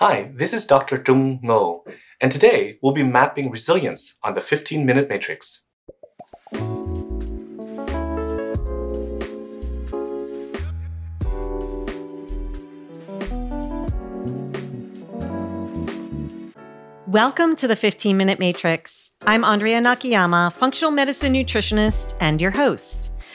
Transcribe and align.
Hi, 0.00 0.32
this 0.34 0.52
is 0.52 0.66
Dr. 0.66 0.98
Trung 0.98 1.40
Ngo, 1.40 1.86
and 2.20 2.32
today 2.32 2.76
we'll 2.82 2.92
be 2.92 3.04
mapping 3.04 3.48
resilience 3.48 4.18
on 4.24 4.34
the 4.34 4.40
15 4.40 4.84
minute 4.84 5.08
matrix. 5.08 5.66
Welcome 17.06 17.54
to 17.54 17.68
the 17.68 17.76
15 17.76 18.16
Minute 18.16 18.40
Matrix. 18.40 19.12
I'm 19.24 19.44
Andrea 19.44 19.80
Nakayama, 19.80 20.52
functional 20.52 20.90
medicine 20.90 21.32
nutritionist 21.32 22.16
and 22.20 22.40
your 22.40 22.50
host. 22.50 23.13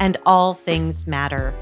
and 0.00 0.16
all 0.26 0.54
things 0.54 1.06
matter. 1.06 1.54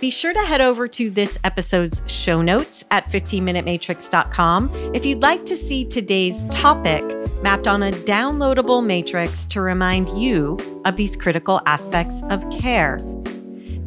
Be 0.00 0.10
sure 0.10 0.32
to 0.32 0.40
head 0.40 0.60
over 0.60 0.88
to 0.88 1.10
this 1.10 1.38
episode's 1.44 2.02
show 2.06 2.42
notes 2.42 2.84
at 2.90 3.08
15minutematrix.com 3.08 4.70
if 4.94 5.04
you'd 5.04 5.22
like 5.22 5.44
to 5.44 5.56
see 5.56 5.84
today's 5.84 6.44
topic 6.46 7.04
mapped 7.42 7.68
on 7.68 7.84
a 7.84 7.92
downloadable 7.92 8.84
matrix 8.84 9.44
to 9.44 9.60
remind 9.60 10.08
you 10.10 10.58
of 10.84 10.96
these 10.96 11.14
critical 11.14 11.60
aspects 11.66 12.22
of 12.30 12.48
care. 12.50 12.98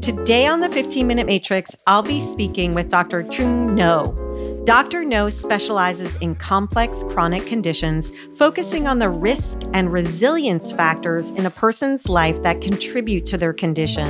Today 0.02 0.46
on 0.48 0.60
the 0.60 0.70
15 0.70 1.06
Minute 1.08 1.26
Matrix, 1.26 1.76
I'll 1.88 2.04
be 2.04 2.20
speaking 2.20 2.76
with 2.76 2.90
Dr. 2.90 3.24
Trung 3.24 3.76
Ngo. 3.76 4.25
Dr. 4.66 5.04
Ngo 5.04 5.32
specializes 5.32 6.16
in 6.16 6.34
complex 6.34 7.04
chronic 7.04 7.46
conditions, 7.46 8.12
focusing 8.36 8.88
on 8.88 8.98
the 8.98 9.12
risk 9.12 9.62
and 9.76 9.94
resilience 9.94 10.72
factors 10.72 11.30
in 11.30 11.46
a 11.46 11.52
person's 11.52 12.10
life 12.10 12.42
that 12.42 12.62
contribute 12.62 13.28
to 13.28 13.38
their 13.38 13.54
condition. 13.54 14.08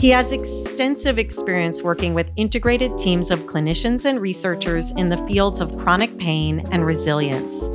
He 0.00 0.08
has 0.08 0.32
extensive 0.32 1.18
experience 1.18 1.82
working 1.82 2.14
with 2.14 2.32
integrated 2.36 2.96
teams 2.96 3.30
of 3.30 3.40
clinicians 3.40 4.06
and 4.06 4.18
researchers 4.18 4.92
in 4.92 5.10
the 5.10 5.18
fields 5.26 5.60
of 5.60 5.76
chronic 5.76 6.16
pain 6.16 6.64
and 6.72 6.86
resilience. 6.86 7.68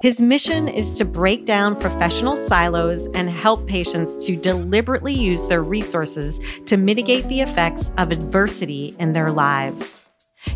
His 0.00 0.20
mission 0.20 0.68
is 0.68 0.96
to 0.98 1.04
break 1.04 1.44
down 1.44 1.74
professional 1.80 2.36
silos 2.36 3.08
and 3.14 3.28
help 3.28 3.66
patients 3.66 4.24
to 4.26 4.36
deliberately 4.36 5.12
use 5.12 5.44
their 5.46 5.64
resources 5.64 6.38
to 6.66 6.76
mitigate 6.76 7.26
the 7.26 7.40
effects 7.40 7.90
of 7.98 8.12
adversity 8.12 8.94
in 9.00 9.12
their 9.12 9.32
lives. 9.32 10.04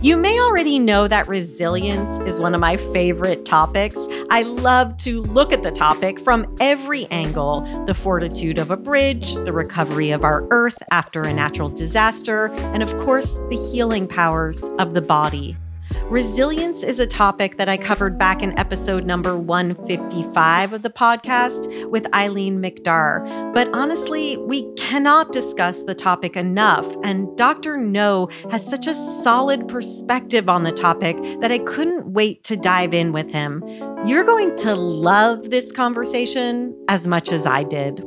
You 0.00 0.16
may 0.16 0.38
already 0.40 0.78
know 0.78 1.08
that 1.08 1.26
resilience 1.28 2.20
is 2.20 2.40
one 2.40 2.54
of 2.54 2.60
my 2.60 2.76
favorite 2.76 3.44
topics. 3.44 3.98
I 4.30 4.42
love 4.42 4.96
to 4.98 5.22
look 5.22 5.52
at 5.52 5.62
the 5.62 5.72
topic 5.72 6.20
from 6.20 6.56
every 6.60 7.06
angle 7.06 7.62
the 7.86 7.94
fortitude 7.94 8.58
of 8.58 8.70
a 8.70 8.76
bridge, 8.76 9.34
the 9.34 9.52
recovery 9.52 10.10
of 10.10 10.24
our 10.24 10.46
earth 10.50 10.82
after 10.90 11.22
a 11.22 11.32
natural 11.32 11.68
disaster, 11.68 12.46
and 12.72 12.82
of 12.82 12.96
course, 12.98 13.34
the 13.50 13.68
healing 13.72 14.06
powers 14.06 14.70
of 14.78 14.94
the 14.94 15.02
body. 15.02 15.56
Resilience 16.04 16.82
is 16.82 16.98
a 16.98 17.06
topic 17.06 17.58
that 17.58 17.68
I 17.68 17.76
covered 17.76 18.16
back 18.16 18.42
in 18.42 18.58
episode 18.58 19.04
number 19.04 19.36
155 19.36 20.72
of 20.72 20.82
the 20.82 20.90
podcast 20.90 21.90
with 21.90 22.12
Eileen 22.14 22.60
McDargh. 22.60 23.52
But 23.52 23.68
honestly, 23.74 24.38
we 24.38 24.72
cannot 24.74 25.32
discuss 25.32 25.82
the 25.82 25.94
topic 25.94 26.34
enough. 26.34 26.86
And 27.04 27.36
Dr. 27.36 27.76
Ngo 27.76 28.32
has 28.50 28.66
such 28.66 28.86
a 28.86 28.94
solid 28.94 29.68
perspective 29.68 30.48
on 30.48 30.62
the 30.62 30.72
topic 30.72 31.18
that 31.40 31.52
I 31.52 31.58
couldn't 31.58 32.12
wait 32.12 32.42
to 32.44 32.56
dive 32.56 32.94
in 32.94 33.12
with 33.12 33.30
him. 33.30 33.62
You're 34.06 34.24
going 34.24 34.56
to 34.56 34.74
love 34.74 35.50
this 35.50 35.70
conversation 35.72 36.74
as 36.88 37.06
much 37.06 37.32
as 37.32 37.46
I 37.46 37.64
did. 37.64 38.02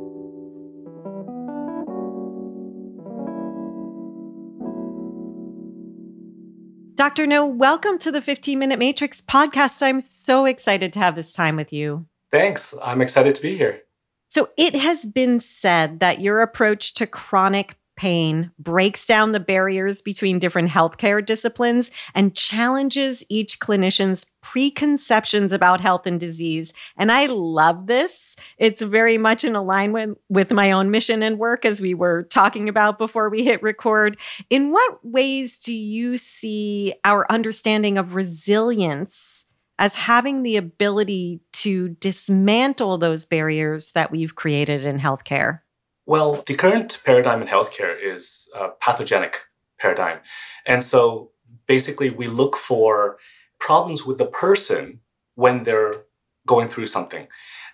Dr. 7.02 7.26
Ngo, 7.26 7.56
welcome 7.56 7.98
to 7.98 8.12
the 8.12 8.22
15 8.22 8.60
Minute 8.60 8.78
Matrix 8.78 9.20
podcast. 9.20 9.82
I'm 9.82 9.98
so 9.98 10.44
excited 10.44 10.92
to 10.92 11.00
have 11.00 11.16
this 11.16 11.32
time 11.32 11.56
with 11.56 11.72
you. 11.72 12.06
Thanks. 12.30 12.72
I'm 12.80 13.02
excited 13.02 13.34
to 13.34 13.42
be 13.42 13.58
here. 13.58 13.80
So, 14.28 14.50
it 14.56 14.76
has 14.76 15.04
been 15.04 15.40
said 15.40 15.98
that 15.98 16.20
your 16.20 16.42
approach 16.42 16.94
to 16.94 17.08
chronic 17.08 17.74
pain 18.02 18.50
breaks 18.58 19.06
down 19.06 19.30
the 19.30 19.38
barriers 19.38 20.02
between 20.02 20.40
different 20.40 20.68
healthcare 20.68 21.24
disciplines 21.24 21.88
and 22.16 22.34
challenges 22.34 23.24
each 23.28 23.60
clinician's 23.60 24.26
preconceptions 24.40 25.52
about 25.52 25.80
health 25.80 26.04
and 26.04 26.18
disease. 26.18 26.72
And 26.96 27.12
I 27.12 27.26
love 27.26 27.86
this. 27.86 28.34
It's 28.58 28.82
very 28.82 29.18
much 29.18 29.44
in 29.44 29.54
alignment 29.54 30.18
with 30.28 30.52
my 30.52 30.72
own 30.72 30.90
mission 30.90 31.22
and 31.22 31.38
work, 31.38 31.64
as 31.64 31.80
we 31.80 31.94
were 31.94 32.24
talking 32.24 32.68
about 32.68 32.98
before 32.98 33.30
we 33.30 33.44
hit 33.44 33.62
record. 33.62 34.18
In 34.50 34.72
what 34.72 34.98
ways 35.04 35.62
do 35.62 35.72
you 35.72 36.16
see 36.16 36.94
our 37.04 37.24
understanding 37.30 37.98
of 37.98 38.16
resilience? 38.16 39.46
As 39.78 39.94
having 39.94 40.42
the 40.42 40.56
ability 40.56 41.40
to 41.52 41.90
dismantle 41.90 42.98
those 42.98 43.24
barriers 43.24 43.92
that 43.92 44.10
we've 44.10 44.34
created 44.34 44.84
in 44.84 44.98
healthcare? 44.98 45.60
Well, 46.04 46.42
the 46.46 46.54
current 46.54 47.00
paradigm 47.04 47.42
in 47.42 47.48
healthcare 47.48 47.96
is 48.02 48.48
a 48.56 48.68
pathogenic 48.80 49.42
paradigm. 49.78 50.18
And 50.66 50.82
so 50.82 51.30
basically, 51.66 52.10
we 52.10 52.26
look 52.26 52.56
for 52.56 53.18
problems 53.60 54.04
with 54.04 54.18
the 54.18 54.26
person 54.26 55.00
when 55.34 55.64
they're 55.64 56.04
going 56.46 56.68
through 56.68 56.88
something. 56.88 57.28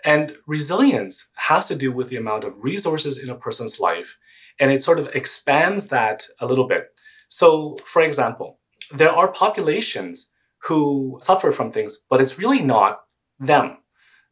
And 0.05 0.37
resilience 0.47 1.31
has 1.37 1.67
to 1.69 1.75
do 1.75 1.91
with 1.91 2.11
the 2.11 2.17
amount 2.17 2.44
of 2.44 2.62
resources 2.62 3.19
in 3.19 3.31
a 3.31 3.34
person's 3.34 3.81
life. 3.81 4.19
And 4.61 4.71
it 4.71 4.83
sort 4.83 4.99
of 4.99 5.09
expands 5.15 5.88
that 5.88 6.27
a 6.38 6.47
little 6.47 6.69
bit. 6.69 6.88
So, 7.28 7.77
for 7.84 8.03
example, 8.03 8.59
there 8.93 9.11
are 9.11 9.33
populations 9.33 10.31
who 10.65 11.19
suffer 11.22 11.53
from 11.53 11.71
things, 11.71 11.99
but 12.11 12.21
it's 12.21 12.38
really 12.38 12.61
not 12.61 13.00
them. 13.38 13.78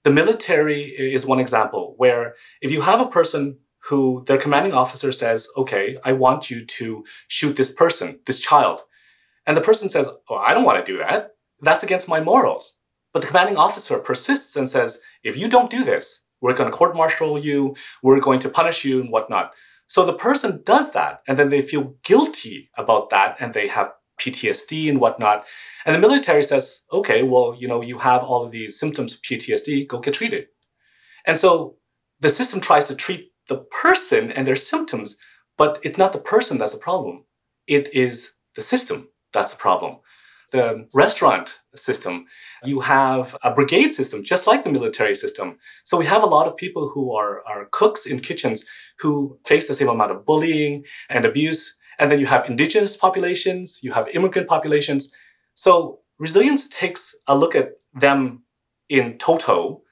The 0.04 0.10
military 0.10 0.82
is 0.82 1.26
one 1.26 1.40
example 1.40 1.94
where 1.96 2.34
if 2.60 2.70
you 2.70 2.82
have 2.82 3.00
a 3.00 3.06
person 3.06 3.58
who 3.88 4.24
their 4.26 4.38
commanding 4.38 4.72
officer 4.72 5.12
says, 5.12 5.48
okay, 5.56 5.96
I 6.04 6.12
want 6.12 6.50
you 6.50 6.64
to 6.64 7.04
shoot 7.28 7.56
this 7.56 7.72
person, 7.72 8.18
this 8.26 8.40
child. 8.40 8.80
And 9.46 9.56
the 9.56 9.60
person 9.60 9.88
says, 9.88 10.08
oh, 10.28 10.36
I 10.36 10.54
don't 10.54 10.64
want 10.64 10.84
to 10.84 10.92
do 10.92 10.98
that. 10.98 11.36
That's 11.60 11.84
against 11.84 12.08
my 12.08 12.20
morals. 12.20 12.78
But 13.12 13.20
the 13.20 13.28
commanding 13.28 13.56
officer 13.56 13.98
persists 13.98 14.56
and 14.56 14.68
says, 14.68 15.00
if 15.22 15.36
you 15.36 15.48
don't 15.48 15.70
do 15.70 15.84
this, 15.84 16.24
we're 16.40 16.54
going 16.54 16.70
to 16.70 16.76
court 16.76 16.96
martial 16.96 17.38
you, 17.38 17.76
we're 18.02 18.20
going 18.20 18.40
to 18.40 18.48
punish 18.48 18.84
you, 18.84 19.00
and 19.00 19.10
whatnot. 19.10 19.52
So 19.88 20.04
the 20.04 20.12
person 20.12 20.62
does 20.64 20.92
that, 20.92 21.22
and 21.28 21.38
then 21.38 21.50
they 21.50 21.62
feel 21.62 21.94
guilty 22.02 22.70
about 22.76 23.10
that, 23.10 23.36
and 23.38 23.54
they 23.54 23.68
have 23.68 23.92
PTSD 24.20 24.88
and 24.88 25.00
whatnot. 25.00 25.46
And 25.84 25.94
the 25.94 26.00
military 26.00 26.42
says, 26.42 26.82
okay, 26.92 27.22
well, 27.22 27.56
you 27.58 27.68
know, 27.68 27.82
you 27.82 27.98
have 27.98 28.22
all 28.22 28.44
of 28.44 28.50
these 28.50 28.78
symptoms 28.78 29.14
of 29.14 29.22
PTSD, 29.22 29.86
go 29.86 30.00
get 30.00 30.14
treated. 30.14 30.48
And 31.24 31.38
so 31.38 31.76
the 32.20 32.30
system 32.30 32.60
tries 32.60 32.84
to 32.86 32.94
treat 32.94 33.30
the 33.48 33.58
person 33.58 34.30
and 34.32 34.46
their 34.46 34.56
symptoms, 34.56 35.16
but 35.56 35.78
it's 35.82 35.98
not 35.98 36.12
the 36.12 36.18
person 36.18 36.58
that's 36.58 36.72
the 36.72 36.78
problem. 36.78 37.24
It 37.66 37.94
is 37.94 38.32
the 38.54 38.62
system 38.62 39.08
that's 39.32 39.52
the 39.52 39.58
problem. 39.58 39.98
The 40.52 40.88
restaurant 40.94 41.58
system, 41.74 42.26
you 42.64 42.80
have 42.80 43.36
a 43.42 43.52
brigade 43.52 43.92
system, 43.92 44.22
just 44.22 44.46
like 44.46 44.62
the 44.64 44.70
military 44.70 45.14
system. 45.14 45.58
So 45.84 45.98
we 45.98 46.06
have 46.06 46.22
a 46.22 46.26
lot 46.26 46.46
of 46.46 46.56
people 46.56 46.88
who 46.88 47.14
are, 47.14 47.42
are 47.46 47.68
cooks 47.72 48.06
in 48.06 48.20
kitchens 48.20 48.64
who 49.00 49.38
face 49.44 49.66
the 49.66 49.74
same 49.74 49.88
amount 49.88 50.12
of 50.12 50.24
bullying 50.24 50.84
and 51.10 51.24
abuse. 51.24 51.76
And 51.98 52.10
then 52.10 52.20
you 52.20 52.26
have 52.26 52.48
indigenous 52.48 52.96
populations, 52.96 53.80
you 53.82 53.92
have 53.92 54.08
immigrant 54.08 54.48
populations. 54.48 55.12
So 55.54 56.00
resilience 56.18 56.68
takes 56.68 57.14
a 57.26 57.36
look 57.36 57.54
at 57.54 57.72
them 57.92 58.44
in 58.88 59.18
toto 59.18 59.82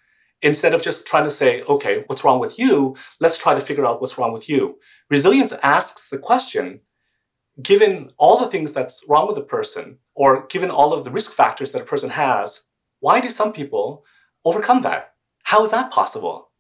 instead 0.45 0.75
of 0.75 0.83
just 0.83 1.07
trying 1.07 1.25
to 1.25 1.31
say, 1.31 1.63
okay, 1.63 2.05
what's 2.07 2.23
wrong 2.23 2.39
with 2.39 2.59
you? 2.59 2.95
Let's 3.19 3.39
try 3.39 3.55
to 3.55 3.61
figure 3.61 3.87
out 3.87 4.01
what's 4.01 4.19
wrong 4.19 4.33
with 4.33 4.47
you. 4.47 4.77
Resilience 5.09 5.53
asks 5.63 6.11
the 6.11 6.19
question, 6.19 6.81
given 7.63 8.11
all 8.19 8.39
the 8.39 8.49
things 8.49 8.73
that's 8.73 9.05
wrong 9.09 9.27
with 9.27 9.39
a 9.39 9.43
person, 9.43 9.99
or 10.15 10.47
given 10.47 10.71
all 10.71 10.93
of 10.93 11.05
the 11.05 11.11
risk 11.11 11.33
factors 11.33 11.73
that 11.73 11.83
a 11.83 11.87
person 11.87 12.11
has, 12.11 12.67
why 13.01 13.23
do 13.23 13.31
some 13.31 13.53
people 13.53 14.05
overcome 14.45 14.83
that? 14.83 15.15
How 15.45 15.65
is 15.65 15.71
that 15.71 15.91
possible? 15.91 16.51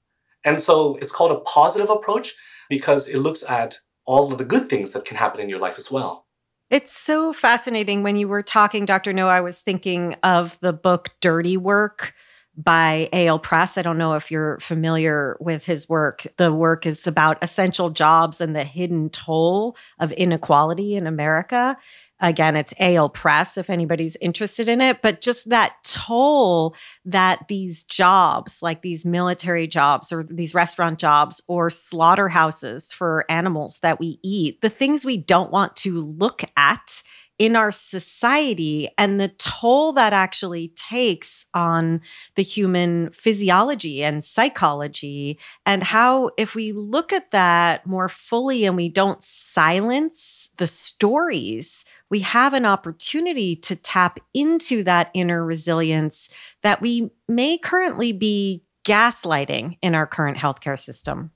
And 0.45 0.61
so 0.63 0.97
it's 0.97 1.13
called 1.13 1.33
a 1.33 1.41
positive 1.41 1.91
approach 1.91 2.35
because 2.71 3.07
it 3.07 3.19
looks 3.19 3.43
at 3.49 3.79
all 4.07 4.33
of 4.33 4.39
the 4.39 4.45
good 4.47 4.71
things 4.71 4.93
that 4.93 5.05
can 5.05 5.19
happen 5.19 5.41
in 5.41 5.51
your 5.51 5.61
life 5.61 5.77
as 5.77 5.91
well. 5.91 6.27
It's 6.71 6.93
so 6.93 7.35
fascinating. 7.35 8.03
When 8.03 8.17
you 8.17 8.29
were 8.29 8.43
talking, 8.43 8.87
Dr. 8.87 9.13
Ngo, 9.13 9.27
I 9.27 9.43
was 9.43 9.61
thinking 9.61 10.17
of 10.23 10.59
the 10.61 10.73
book 10.73 11.11
Dirty 11.21 11.59
Work 11.59 12.15
by 12.57 13.09
Eyal 13.13 13.43
Press. 13.43 13.77
I 13.77 13.83
don't 13.83 13.99
know 13.99 14.15
if 14.15 14.31
you're 14.31 14.59
familiar 14.61 15.37
with 15.41 15.65
his 15.65 15.89
work. 15.89 16.27
The 16.37 16.53
work 16.53 16.87
is 16.87 17.07
about 17.07 17.43
essential 17.43 17.91
jobs 17.91 18.41
and 18.41 18.55
the 18.55 18.65
hidden 18.65 19.11
toll 19.11 19.77
of 19.99 20.13
inequality 20.13 20.95
in 20.95 21.07
America. 21.07 21.77
Again, 22.21 22.57
it's 22.57 22.73
Eyal 22.75 23.13
Press 23.13 23.59
if 23.59 23.69
anybody's 23.69 24.17
interested 24.17 24.69
in 24.69 24.81
it, 24.81 25.03
but 25.03 25.21
just 25.21 25.51
that 25.51 25.75
toll 25.83 26.75
that 27.05 27.49
these 27.49 27.83
jobs, 27.83 28.63
like 28.63 28.83
these 28.83 29.05
military 29.05 29.67
jobs 29.67 30.13
or 30.13 30.23
these 30.23 30.55
restaurant 30.55 30.99
jobs 30.99 31.43
or 31.49 31.71
slaughterhouses 31.71 32.93
for 32.93 33.25
animals 33.29 33.81
that 33.81 33.99
we 33.99 34.21
eat, 34.23 34.61
the 34.61 34.71
things 34.71 35.05
we 35.05 35.17
don't 35.17 35.51
want 35.51 35.75
to 35.77 36.01
look 36.01 36.43
at 36.57 37.03
in 37.45 37.57
our 37.57 37.71
society 37.71 38.89
and 38.97 39.21
the 39.21 39.29
toll 39.29 39.93
that 39.93 40.15
actually 40.15 40.69
takes 40.77 41.45
on 41.53 42.01
the 42.37 42.43
human 42.43 43.11
physiology 43.11 44.03
and 44.03 44.25
psychology, 44.25 45.39
and 45.67 45.83
how, 45.83 46.31
if 46.39 46.55
we 46.55 46.73
look 46.73 47.13
at 47.13 47.33
that 47.33 47.87
more 47.87 48.09
fully 48.09 48.65
and 48.65 48.77
we 48.77 48.89
don't 48.89 49.23
silence 49.23 50.49
the 50.57 50.67
stories, 50.67 51.85
we 52.09 52.21
have 52.21 52.55
an 52.55 52.65
opportunity 52.65 53.55
to 53.55 53.77
tap 53.77 54.19
into 54.33 54.83
that 54.83 55.11
inner 55.13 55.45
resilience 55.45 56.31
that 56.63 56.81
we 56.81 57.11
may 57.29 57.59
currently 57.59 58.13
be 58.13 58.65
gaslighting 58.87 59.77
in 59.83 59.95
our 59.95 60.07
current 60.07 60.39
healthcare 60.39 60.79
system. 60.79 61.31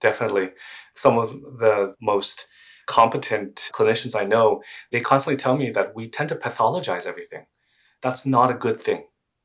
Definitely. 0.00 0.52
Some 0.94 1.18
of 1.18 1.32
the 1.32 1.94
most 2.00 2.46
competent 2.90 3.70
clinicians 3.72 4.20
I 4.20 4.24
know, 4.24 4.62
they 4.90 5.00
constantly 5.00 5.36
tell 5.36 5.56
me 5.56 5.70
that 5.70 5.94
we 5.94 6.08
tend 6.08 6.28
to 6.30 6.34
pathologize 6.34 7.06
everything. 7.06 7.46
That's 8.02 8.26
not 8.26 8.50
a 8.50 8.54
good 8.54 8.82
thing. 8.82 9.04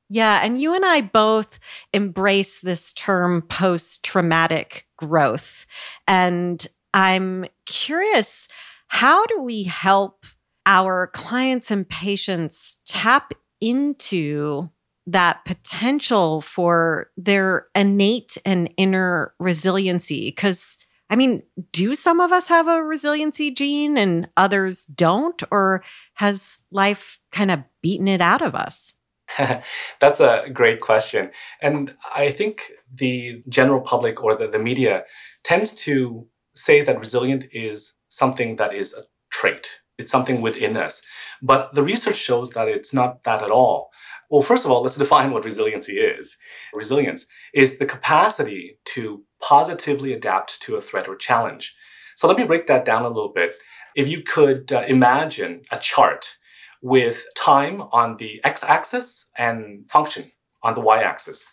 Yeah. 0.09 0.39
And 0.41 0.59
you 0.59 0.73
and 0.73 0.83
I 0.83 1.01
both 1.01 1.59
embrace 1.93 2.61
this 2.61 2.91
term 2.91 3.43
post 3.43 4.03
traumatic 4.03 4.87
growth. 4.97 5.67
And 6.07 6.65
I'm 6.93 7.45
curious 7.67 8.47
how 8.87 9.25
do 9.27 9.39
we 9.39 9.63
help 9.63 10.25
our 10.65 11.07
clients 11.13 11.69
and 11.69 11.87
patients 11.87 12.77
tap 12.87 13.33
into 13.61 14.71
that 15.05 15.45
potential 15.45 16.41
for 16.41 17.11
their 17.15 17.67
innate 17.75 18.39
and 18.43 18.73
inner 18.75 19.35
resiliency? 19.39 20.29
Because 20.29 20.79
I 21.09 21.15
mean, 21.15 21.43
do 21.71 21.93
some 21.93 22.19
of 22.19 22.31
us 22.31 22.47
have 22.47 22.67
a 22.67 22.83
resiliency 22.83 23.51
gene 23.51 23.97
and 23.97 24.27
others 24.37 24.85
don't? 24.85 25.41
Or 25.51 25.83
has 26.15 26.61
life 26.71 27.19
kind 27.31 27.51
of 27.51 27.63
beaten 27.81 28.07
it 28.07 28.21
out 28.21 28.41
of 28.41 28.55
us? 28.55 28.95
That's 29.99 30.19
a 30.19 30.45
great 30.51 30.81
question. 30.81 31.31
And 31.61 31.95
I 32.15 32.31
think 32.31 32.71
the 32.93 33.43
general 33.49 33.81
public 33.81 34.23
or 34.23 34.35
the, 34.35 34.47
the 34.47 34.59
media 34.59 35.03
tends 35.43 35.73
to 35.83 36.27
say 36.55 36.81
that 36.81 36.99
resilient 36.99 37.45
is 37.51 37.93
something 38.09 38.55
that 38.55 38.73
is 38.73 38.93
a 38.93 39.03
trait, 39.29 39.67
it's 39.97 40.11
something 40.11 40.41
within 40.41 40.77
us. 40.77 41.01
But 41.41 41.75
the 41.75 41.83
research 41.83 42.17
shows 42.17 42.51
that 42.51 42.67
it's 42.67 42.93
not 42.93 43.23
that 43.23 43.43
at 43.43 43.51
all. 43.51 43.89
Well, 44.29 44.41
first 44.41 44.65
of 44.65 44.71
all, 44.71 44.81
let's 44.81 44.95
define 44.95 45.31
what 45.31 45.45
resiliency 45.45 45.99
is. 45.99 46.35
Resilience 46.73 47.27
is 47.53 47.77
the 47.77 47.85
capacity 47.85 48.79
to 48.85 49.23
positively 49.41 50.13
adapt 50.13 50.61
to 50.63 50.75
a 50.75 50.81
threat 50.81 51.07
or 51.07 51.15
challenge. 51.15 51.75
So 52.15 52.27
let 52.27 52.37
me 52.37 52.43
break 52.43 52.67
that 52.67 52.85
down 52.85 53.03
a 53.03 53.09
little 53.09 53.31
bit. 53.33 53.55
If 53.95 54.07
you 54.07 54.21
could 54.21 54.71
uh, 54.71 54.83
imagine 54.87 55.61
a 55.71 55.79
chart 55.79 56.37
with 56.81 57.25
time 57.35 57.81
on 57.91 58.17
the 58.17 58.41
x 58.43 58.63
axis 58.63 59.27
and 59.37 59.89
function 59.89 60.31
on 60.63 60.73
the 60.73 60.81
y 60.81 61.01
axis. 61.01 61.45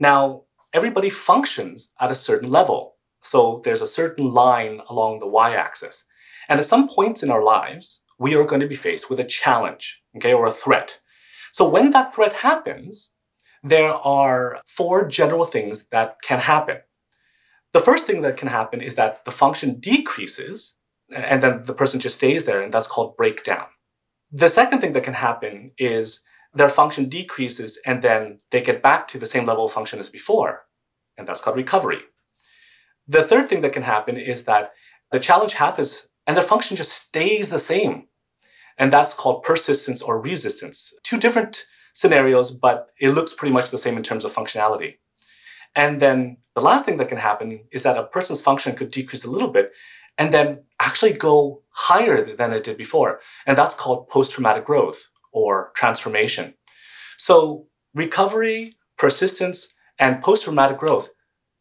Now, 0.00 0.42
everybody 0.72 1.10
functions 1.10 1.92
at 2.00 2.10
a 2.10 2.14
certain 2.16 2.50
level. 2.50 2.96
So 3.22 3.62
there's 3.64 3.80
a 3.80 3.86
certain 3.86 4.32
line 4.32 4.80
along 4.88 5.20
the 5.20 5.26
y 5.26 5.54
axis. 5.54 6.04
And 6.48 6.60
at 6.60 6.66
some 6.66 6.88
points 6.88 7.22
in 7.22 7.30
our 7.30 7.42
lives, 7.42 8.02
we 8.18 8.34
are 8.34 8.44
going 8.44 8.60
to 8.60 8.66
be 8.66 8.74
faced 8.74 9.08
with 9.08 9.18
a 9.18 9.24
challenge, 9.24 10.02
okay, 10.16 10.32
or 10.32 10.46
a 10.46 10.52
threat. 10.52 11.00
So 11.54 11.68
when 11.68 11.90
that 11.90 12.12
threat 12.12 12.32
happens, 12.48 13.12
there 13.62 13.94
are 13.94 14.60
four 14.66 15.06
general 15.06 15.44
things 15.44 15.86
that 15.90 16.16
can 16.20 16.40
happen. 16.40 16.78
The 17.72 17.78
first 17.78 18.06
thing 18.06 18.22
that 18.22 18.36
can 18.36 18.48
happen 18.48 18.80
is 18.80 18.96
that 18.96 19.24
the 19.24 19.30
function 19.30 19.78
decreases 19.78 20.74
and 21.14 21.40
then 21.44 21.62
the 21.64 21.72
person 21.72 22.00
just 22.00 22.16
stays 22.16 22.44
there, 22.44 22.60
and 22.60 22.74
that's 22.74 22.88
called 22.88 23.16
breakdown. 23.16 23.66
The 24.32 24.48
second 24.48 24.80
thing 24.80 24.94
that 24.94 25.04
can 25.04 25.14
happen 25.14 25.70
is 25.78 26.22
their 26.52 26.68
function 26.68 27.08
decreases 27.08 27.78
and 27.86 28.02
then 28.02 28.40
they 28.50 28.60
get 28.60 28.82
back 28.82 29.06
to 29.08 29.18
the 29.18 29.32
same 29.34 29.46
level 29.46 29.66
of 29.66 29.72
function 29.72 30.00
as 30.00 30.08
before, 30.08 30.64
and 31.16 31.24
that's 31.24 31.40
called 31.40 31.56
recovery. 31.56 32.00
The 33.06 33.22
third 33.22 33.48
thing 33.48 33.60
that 33.60 33.72
can 33.72 33.84
happen 33.84 34.16
is 34.16 34.42
that 34.44 34.72
the 35.12 35.20
challenge 35.20 35.54
happens 35.54 36.08
and 36.26 36.36
their 36.36 36.50
function 36.52 36.76
just 36.76 36.90
stays 36.90 37.50
the 37.50 37.60
same, 37.60 38.08
and 38.78 38.92
that's 38.92 39.14
called 39.14 39.42
persistence 39.42 40.02
or 40.02 40.20
resistance. 40.20 40.92
Two 41.02 41.18
different 41.18 41.64
scenarios, 41.92 42.50
but 42.50 42.88
it 43.00 43.10
looks 43.10 43.32
pretty 43.32 43.52
much 43.52 43.70
the 43.70 43.78
same 43.78 43.96
in 43.96 44.02
terms 44.02 44.24
of 44.24 44.34
functionality. 44.34 44.94
And 45.76 46.00
then 46.00 46.38
the 46.54 46.60
last 46.60 46.84
thing 46.84 46.96
that 46.98 47.08
can 47.08 47.18
happen 47.18 47.60
is 47.72 47.82
that 47.82 47.98
a 47.98 48.04
person's 48.04 48.40
function 48.40 48.76
could 48.76 48.90
decrease 48.90 49.24
a 49.24 49.30
little 49.30 49.48
bit 49.48 49.72
and 50.16 50.32
then 50.32 50.64
actually 50.80 51.12
go 51.12 51.62
higher 51.70 52.24
than 52.36 52.52
it 52.52 52.64
did 52.64 52.76
before. 52.76 53.20
And 53.46 53.58
that's 53.58 53.74
called 53.74 54.08
post 54.08 54.32
traumatic 54.32 54.64
growth 54.64 55.08
or 55.32 55.72
transformation. 55.74 56.54
So, 57.16 57.66
recovery, 57.94 58.76
persistence, 58.96 59.68
and 59.98 60.22
post 60.22 60.44
traumatic 60.44 60.78
growth, 60.78 61.08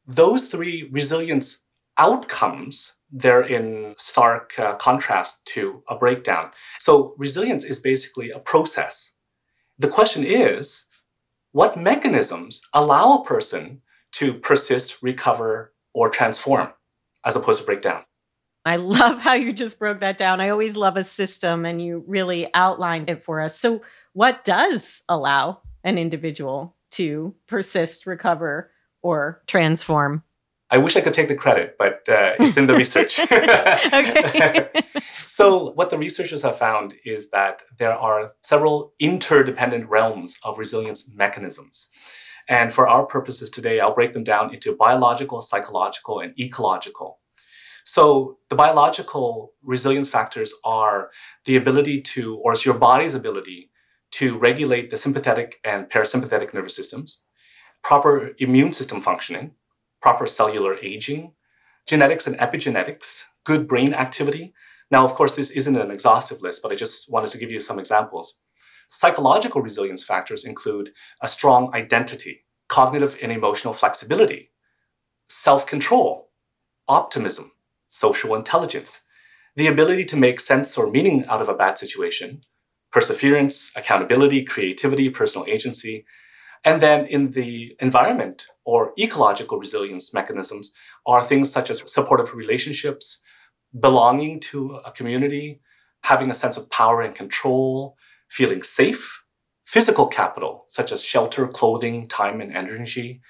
those 0.05 0.49
three 0.49 0.89
resilience 0.91 1.59
outcomes, 1.97 2.93
they're 3.11 3.41
in 3.41 3.95
stark 3.97 4.57
uh, 4.57 4.75
contrast 4.75 5.45
to 5.47 5.83
a 5.87 5.95
breakdown. 5.95 6.51
So, 6.79 7.13
resilience 7.17 7.63
is 7.63 7.79
basically 7.79 8.31
a 8.31 8.39
process. 8.39 9.13
The 9.77 9.87
question 9.87 10.23
is 10.23 10.85
what 11.51 11.77
mechanisms 11.77 12.61
allow 12.73 13.13
a 13.13 13.23
person 13.23 13.81
to 14.13 14.33
persist, 14.33 15.01
recover, 15.01 15.73
or 15.93 16.09
transform 16.09 16.69
as 17.23 17.35
opposed 17.35 17.59
to 17.59 17.65
breakdown? 17.65 18.03
I 18.65 18.77
love 18.77 19.21
how 19.21 19.33
you 19.33 19.51
just 19.51 19.77
broke 19.77 19.99
that 19.99 20.17
down. 20.17 20.41
I 20.41 20.49
always 20.49 20.77
love 20.77 20.97
a 20.97 21.03
system 21.03 21.65
and 21.65 21.81
you 21.81 22.03
really 22.07 22.49
outlined 22.53 23.09
it 23.09 23.23
for 23.23 23.41
us. 23.41 23.59
So, 23.59 23.81
what 24.13 24.43
does 24.43 25.03
allow 25.09 25.61
an 25.83 25.97
individual 25.97 26.75
to 26.91 27.35
persist, 27.47 28.05
recover, 28.05 28.71
or 29.01 29.41
transform? 29.47 30.23
I 30.73 30.77
wish 30.77 30.95
I 30.95 31.01
could 31.01 31.13
take 31.13 31.27
the 31.27 31.35
credit, 31.35 31.75
but 31.77 32.01
uh, 32.09 32.33
it's 32.39 32.57
in 32.57 32.65
the 32.65 32.73
research. 32.73 33.13
so, 35.27 35.69
what 35.73 35.91
the 35.91 35.99
researchers 35.99 36.41
have 36.41 36.57
found 36.57 36.95
is 37.05 37.29
that 37.29 37.61
there 37.77 37.93
are 37.93 38.31
several 38.41 38.91
interdependent 38.99 39.87
realms 39.87 40.39
of 40.43 40.57
resilience 40.57 41.13
mechanisms. 41.13 41.89
And 42.49 42.73
for 42.73 42.89
our 42.89 43.05
purposes 43.05 43.51
today, 43.51 43.79
I'll 43.79 43.93
break 43.93 44.13
them 44.13 44.23
down 44.23 44.51
into 44.51 44.75
biological, 44.75 45.41
psychological, 45.41 46.19
and 46.19 46.33
ecological. 46.39 47.19
So 47.83 48.39
the 48.49 48.55
biological 48.55 49.53
resilience 49.61 50.09
factors 50.09 50.53
are 50.63 51.11
the 51.45 51.55
ability 51.55 52.01
to, 52.01 52.37
or 52.37 52.53
it's 52.53 52.65
your 52.65 52.79
body's 52.79 53.13
ability 53.13 53.69
to 54.13 54.39
regulate 54.39 54.89
the 54.89 54.97
sympathetic 54.97 55.59
and 55.63 55.87
parasympathetic 55.87 56.51
nervous 56.51 56.75
systems, 56.75 57.19
proper 57.83 58.31
immune 58.39 58.71
system 58.71 59.01
functioning, 59.01 59.51
proper 60.03 60.27
cellular 60.27 60.77
aging, 60.83 61.31
genetics 61.87 62.27
and 62.27 62.37
epigenetics, 62.37 63.23
good 63.45 63.67
brain 63.67 63.93
activity. 63.93 64.53
Now, 64.91 65.05
of 65.05 65.13
course, 65.15 65.33
this 65.33 65.51
isn't 65.51 65.77
an 65.77 65.91
exhaustive 65.91 66.41
list, 66.41 66.61
but 66.61 66.73
I 66.73 66.75
just 66.75 67.11
wanted 67.11 67.31
to 67.31 67.37
give 67.39 67.49
you 67.49 67.61
some 67.61 67.79
examples. 67.79 68.39
Psychological 68.89 69.61
resilience 69.61 70.03
factors 70.03 70.45
include 70.45 70.91
a 71.21 71.27
strong 71.29 71.73
identity, 71.73 72.45
cognitive 72.67 73.17
and 73.23 73.31
emotional 73.31 73.73
flexibility, 73.73 74.51
self 75.29 75.65
control, 75.65 76.31
optimism, 76.87 77.53
social 77.87 78.35
intelligence, 78.35 79.03
the 79.55 79.67
ability 79.67 80.05
to 80.05 80.17
make 80.17 80.41
sense 80.41 80.77
or 80.77 80.91
meaning 80.91 81.25
out 81.27 81.41
of 81.41 81.49
a 81.49 81.55
bad 81.55 81.77
situation, 81.77 82.41
perseverance, 82.91 83.71
accountability, 83.75 84.43
creativity, 84.43 85.09
personal 85.09 85.47
agency. 85.47 86.05
And 86.65 86.81
then 86.81 87.05
in 87.05 87.31
the 87.31 87.75
environment 87.79 88.47
or 88.63 88.93
ecological 88.97 89.59
resilience 89.59 90.13
mechanisms 90.13 90.71
are 91.05 91.23
things 91.23 91.51
such 91.51 91.69
as 91.69 91.83
supportive 91.91 92.33
relationships, 92.33 93.21
belonging 93.77 94.39
to 94.39 94.79
a 94.85 94.91
community, 94.91 95.59
having 96.03 96.31
a 96.31 96.35
sense 96.35 96.57
of 96.57 96.69
power 96.69 97.01
and 97.01 97.15
control, 97.15 97.97
feeling 98.29 98.63
safe, 98.63 99.23
physical 99.65 100.07
capital, 100.07 100.65
such 100.69 100.91
as 100.91 101.03
shelter, 101.03 101.47
clothing, 101.47 102.07
time, 102.07 102.39
and 102.39 102.55
energy, 102.55 103.21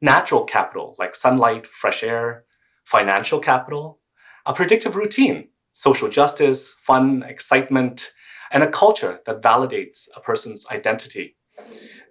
natural 0.00 0.44
capital, 0.44 0.94
like 0.98 1.14
sunlight, 1.14 1.66
fresh 1.66 2.02
air, 2.02 2.44
financial 2.84 3.40
capital, 3.40 4.00
a 4.44 4.52
predictive 4.52 4.94
routine, 4.94 5.48
social 5.72 6.08
justice, 6.08 6.72
fun, 6.72 7.24
excitement, 7.26 8.12
and 8.52 8.62
a 8.62 8.70
culture 8.70 9.20
that 9.26 9.42
validates 9.42 10.08
a 10.16 10.20
person's 10.20 10.66
identity. 10.70 11.36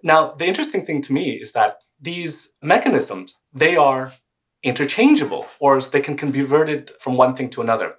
Now, 0.06 0.30
the 0.30 0.46
interesting 0.46 0.86
thing 0.86 1.02
to 1.02 1.12
me 1.12 1.32
is 1.32 1.50
that 1.50 1.78
these 2.00 2.52
mechanisms, 2.62 3.34
they 3.52 3.76
are 3.76 4.12
interchangeable 4.62 5.46
or 5.58 5.80
they 5.80 6.00
can, 6.00 6.14
be 6.30 6.38
converted 6.38 6.92
from 7.00 7.16
one 7.16 7.34
thing 7.34 7.50
to 7.50 7.60
another. 7.60 7.96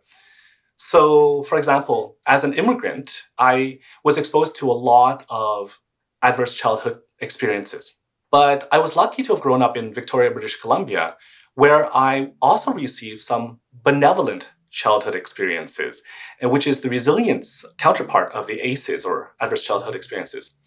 So, 0.78 1.44
for 1.44 1.58
example, 1.58 2.16
as 2.26 2.46
an 2.46 2.54
immigrant, 2.54 3.24
I 3.38 3.80
was 4.06 4.18
exposed 4.18 4.56
to 4.56 4.72
a 4.72 4.82
lot 4.94 5.26
of 5.30 5.82
adverse 6.22 6.56
childhood 6.56 7.00
experiences. 7.20 8.00
But 8.32 8.70
I 8.72 8.78
was 8.78 8.96
lucky 8.96 9.22
to 9.24 9.34
have 9.34 9.42
grown 9.42 9.62
up 9.62 9.76
in 9.76 9.94
Victoria, 9.94 10.32
British 10.32 10.62
Columbia, 10.62 11.18
where 11.56 11.94
I 11.94 12.32
also 12.42 12.72
received 12.72 13.20
some 13.20 13.60
benevolent 13.74 14.52
childhood 14.72 15.16
experiences, 15.16 16.02
and 16.42 16.52
which 16.52 16.68
is 16.68 16.82
the 16.82 16.90
resilience 16.90 17.66
counterpart 17.78 18.32
of 18.34 18.48
the 18.48 18.60
ACEs 18.62 19.06
or 19.06 19.34
adverse 19.40 19.64
childhood 19.64 19.96
experiences. 19.96 20.58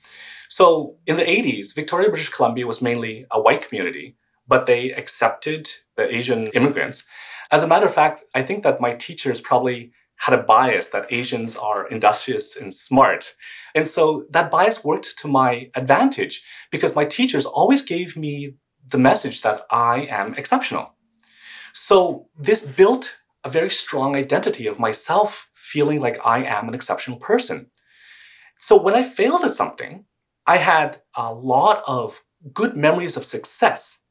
So 0.49 0.97
in 1.07 1.17
the 1.17 1.25
80s, 1.25 1.75
Victoria, 1.75 2.09
British 2.09 2.31
Columbia 2.31 2.67
was 2.67 2.83
mainly 2.83 3.27
a 3.31 3.41
white 3.41 3.67
community, 3.67 4.17
but 4.47 4.67
they 4.67 4.91
accepted 4.91 5.69
the 5.97 6.13
Asian 6.15 6.49
immigrants. 6.49 7.05
As 7.51 7.63
a 7.63 7.69
matter 7.69 7.87
of 7.87 7.95
fact, 7.95 8.25
I 8.35 8.43
think 8.43 8.63
that 8.65 8.81
my 8.81 8.95
teachers 8.95 9.41
probably 9.41 9.93
had 10.17 10.39
a 10.39 10.43
bias 10.43 10.89
that 10.89 11.11
Asians 11.11 11.57
are 11.57 11.89
industrious 11.89 12.55
and 12.57 12.73
smart. 12.75 13.33
And 13.75 13.89
so 13.89 14.25
that 14.31 14.51
bias 14.51 14.85
worked 14.85 15.17
to 15.19 15.29
my 15.29 15.71
advantage 15.75 16.45
because 16.71 16.95
my 16.95 17.07
teachers 17.07 17.47
always 17.47 17.83
gave 17.83 18.17
me 18.17 18.55
the 18.87 18.99
message 18.99 19.41
that 19.43 19.63
I 19.71 20.07
am 20.11 20.35
exceptional. 20.35 20.95
So 21.73 22.29
this 22.39 22.67
built 22.67 23.17
a 23.45 23.49
very 23.49 23.71
strong 23.71 24.17
identity 24.17 24.67
of 24.67 24.79
myself 24.79 25.51
feeling 25.55 26.01
like 26.01 26.25
I 26.25 26.45
am 26.45 26.69
an 26.69 26.75
exceptional 26.75 27.19
person. 27.19 27.71
So 28.59 28.81
when 28.81 28.95
I 28.95 29.03
failed 29.03 29.45
at 29.45 29.55
something, 29.55 30.05
I 30.47 30.59
had 30.59 31.03
a 31.17 31.33
lot 31.33 31.83
of 31.87 32.23
good 32.53 32.77
memories 32.77 33.17
of 33.17 33.25
success. 33.25 34.03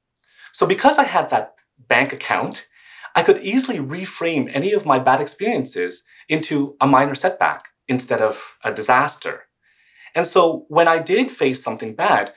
So 0.51 0.65
because 0.65 0.97
I 0.97 1.03
had 1.03 1.29
that 1.29 1.55
bank 1.87 2.13
account 2.13 2.67
I 3.15 3.23
could 3.23 3.39
easily 3.39 3.79
reframe 3.79 4.49
any 4.53 4.71
of 4.71 4.85
my 4.85 4.99
bad 4.99 5.21
experiences 5.21 6.03
into 6.27 6.75
a 6.79 6.87
minor 6.87 7.15
setback 7.15 7.65
instead 7.87 8.21
of 8.21 8.55
a 8.63 8.73
disaster. 8.73 9.43
And 10.15 10.25
so 10.25 10.65
when 10.69 10.87
I 10.87 10.99
did 10.99 11.31
face 11.31 11.63
something 11.63 11.95
bad, 11.95 12.33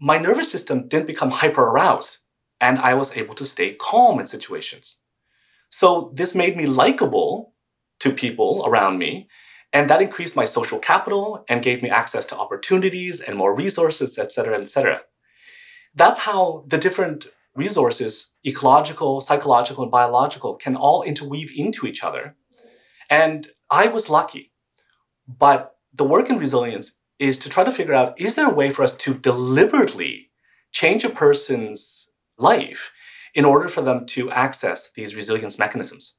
my 0.00 0.18
nervous 0.18 0.50
system 0.50 0.88
didn't 0.88 1.06
become 1.06 1.30
hyper 1.30 1.62
aroused 1.62 2.18
and 2.60 2.78
I 2.78 2.94
was 2.94 3.16
able 3.16 3.34
to 3.34 3.44
stay 3.44 3.74
calm 3.74 4.20
in 4.20 4.26
situations. 4.26 4.96
So 5.72 6.12
this 6.14 6.34
made 6.34 6.56
me 6.56 6.66
likable 6.66 7.54
to 8.00 8.12
people 8.12 8.62
around 8.66 8.98
me 8.98 9.28
and 9.72 9.88
that 9.88 10.02
increased 10.02 10.36
my 10.36 10.44
social 10.44 10.78
capital 10.78 11.44
and 11.48 11.62
gave 11.62 11.82
me 11.82 11.88
access 11.88 12.26
to 12.26 12.36
opportunities 12.36 13.20
and 13.20 13.38
more 13.38 13.54
resources, 13.54 14.18
et 14.18 14.34
cetera, 14.34 14.60
et 14.60 14.68
cetera. 14.68 15.00
That's 15.94 16.20
how 16.20 16.64
the 16.68 16.76
different 16.76 17.28
resources, 17.54 18.32
ecological, 18.46 19.22
psychological, 19.22 19.82
and 19.84 19.90
biological, 19.90 20.56
can 20.56 20.76
all 20.76 21.02
interweave 21.02 21.50
into 21.56 21.86
each 21.86 22.04
other. 22.04 22.36
And 23.08 23.48
I 23.70 23.88
was 23.88 24.10
lucky. 24.10 24.52
But 25.26 25.74
the 25.94 26.04
work 26.04 26.28
in 26.28 26.38
resilience 26.38 26.98
is 27.18 27.38
to 27.38 27.48
try 27.48 27.64
to 27.64 27.72
figure 27.72 27.94
out 27.94 28.20
is 28.20 28.34
there 28.34 28.50
a 28.50 28.54
way 28.54 28.68
for 28.68 28.82
us 28.82 28.94
to 28.98 29.14
deliberately 29.14 30.30
change 30.70 31.02
a 31.02 31.08
person's 31.08 32.10
life 32.36 32.92
in 33.34 33.44
order 33.44 33.68
for 33.68 33.82
them 33.82 34.06
to 34.06 34.30
access 34.30 34.92
these 34.92 35.16
resilience 35.16 35.58
mechanisms? 35.58 36.18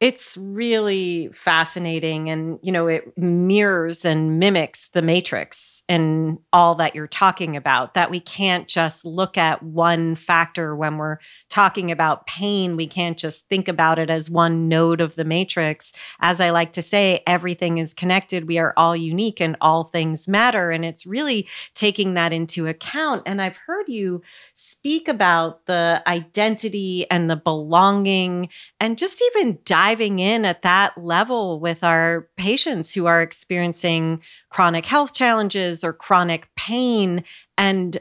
It's 0.00 0.36
really 0.36 1.28
fascinating 1.32 2.30
and 2.30 2.60
you 2.62 2.70
know 2.70 2.86
it 2.86 3.18
mirrors 3.18 4.04
and 4.04 4.38
mimics 4.38 4.90
the 4.90 5.02
matrix 5.02 5.82
and 5.88 6.38
all 6.52 6.76
that 6.76 6.94
you're 6.94 7.08
talking 7.08 7.56
about 7.56 7.94
that 7.94 8.08
we 8.08 8.20
can't 8.20 8.68
just 8.68 9.04
look 9.04 9.36
at 9.36 9.60
one 9.60 10.14
factor 10.14 10.76
when 10.76 10.98
we're 10.98 11.18
talking 11.48 11.90
about 11.90 12.28
pain. 12.28 12.76
We 12.76 12.86
can't 12.86 13.18
just 13.18 13.48
think 13.48 13.66
about 13.66 13.98
it 13.98 14.08
as 14.08 14.30
one 14.30 14.68
node 14.68 15.00
of 15.00 15.16
the 15.16 15.24
matrix. 15.24 15.92
As 16.20 16.40
I 16.40 16.50
like 16.50 16.74
to 16.74 16.82
say 16.82 17.24
everything 17.26 17.78
is 17.78 17.92
connected. 17.92 18.46
We 18.46 18.58
are 18.58 18.74
all 18.76 18.94
unique 18.94 19.40
and 19.40 19.56
all 19.60 19.82
things 19.82 20.28
matter 20.28 20.70
and 20.70 20.84
it's 20.84 21.06
really 21.06 21.48
taking 21.74 22.14
that 22.14 22.32
into 22.32 22.68
account. 22.68 23.22
And 23.26 23.42
I've 23.42 23.56
heard 23.56 23.88
you 23.88 24.22
speak 24.54 25.08
about 25.08 25.66
the 25.66 26.04
identity 26.06 27.04
and 27.10 27.28
the 27.28 27.36
belonging 27.36 28.48
and 28.78 28.96
just 28.96 29.20
even 29.32 29.58
dive 29.64 29.87
diving 29.88 30.18
in 30.18 30.44
at 30.44 30.60
that 30.60 30.98
level 31.02 31.60
with 31.60 31.82
our 31.82 32.28
patients 32.36 32.92
who 32.92 33.06
are 33.06 33.22
experiencing 33.22 34.20
chronic 34.50 34.84
health 34.84 35.14
challenges 35.14 35.82
or 35.82 35.94
chronic 35.94 36.46
pain 36.56 37.24
and 37.56 37.96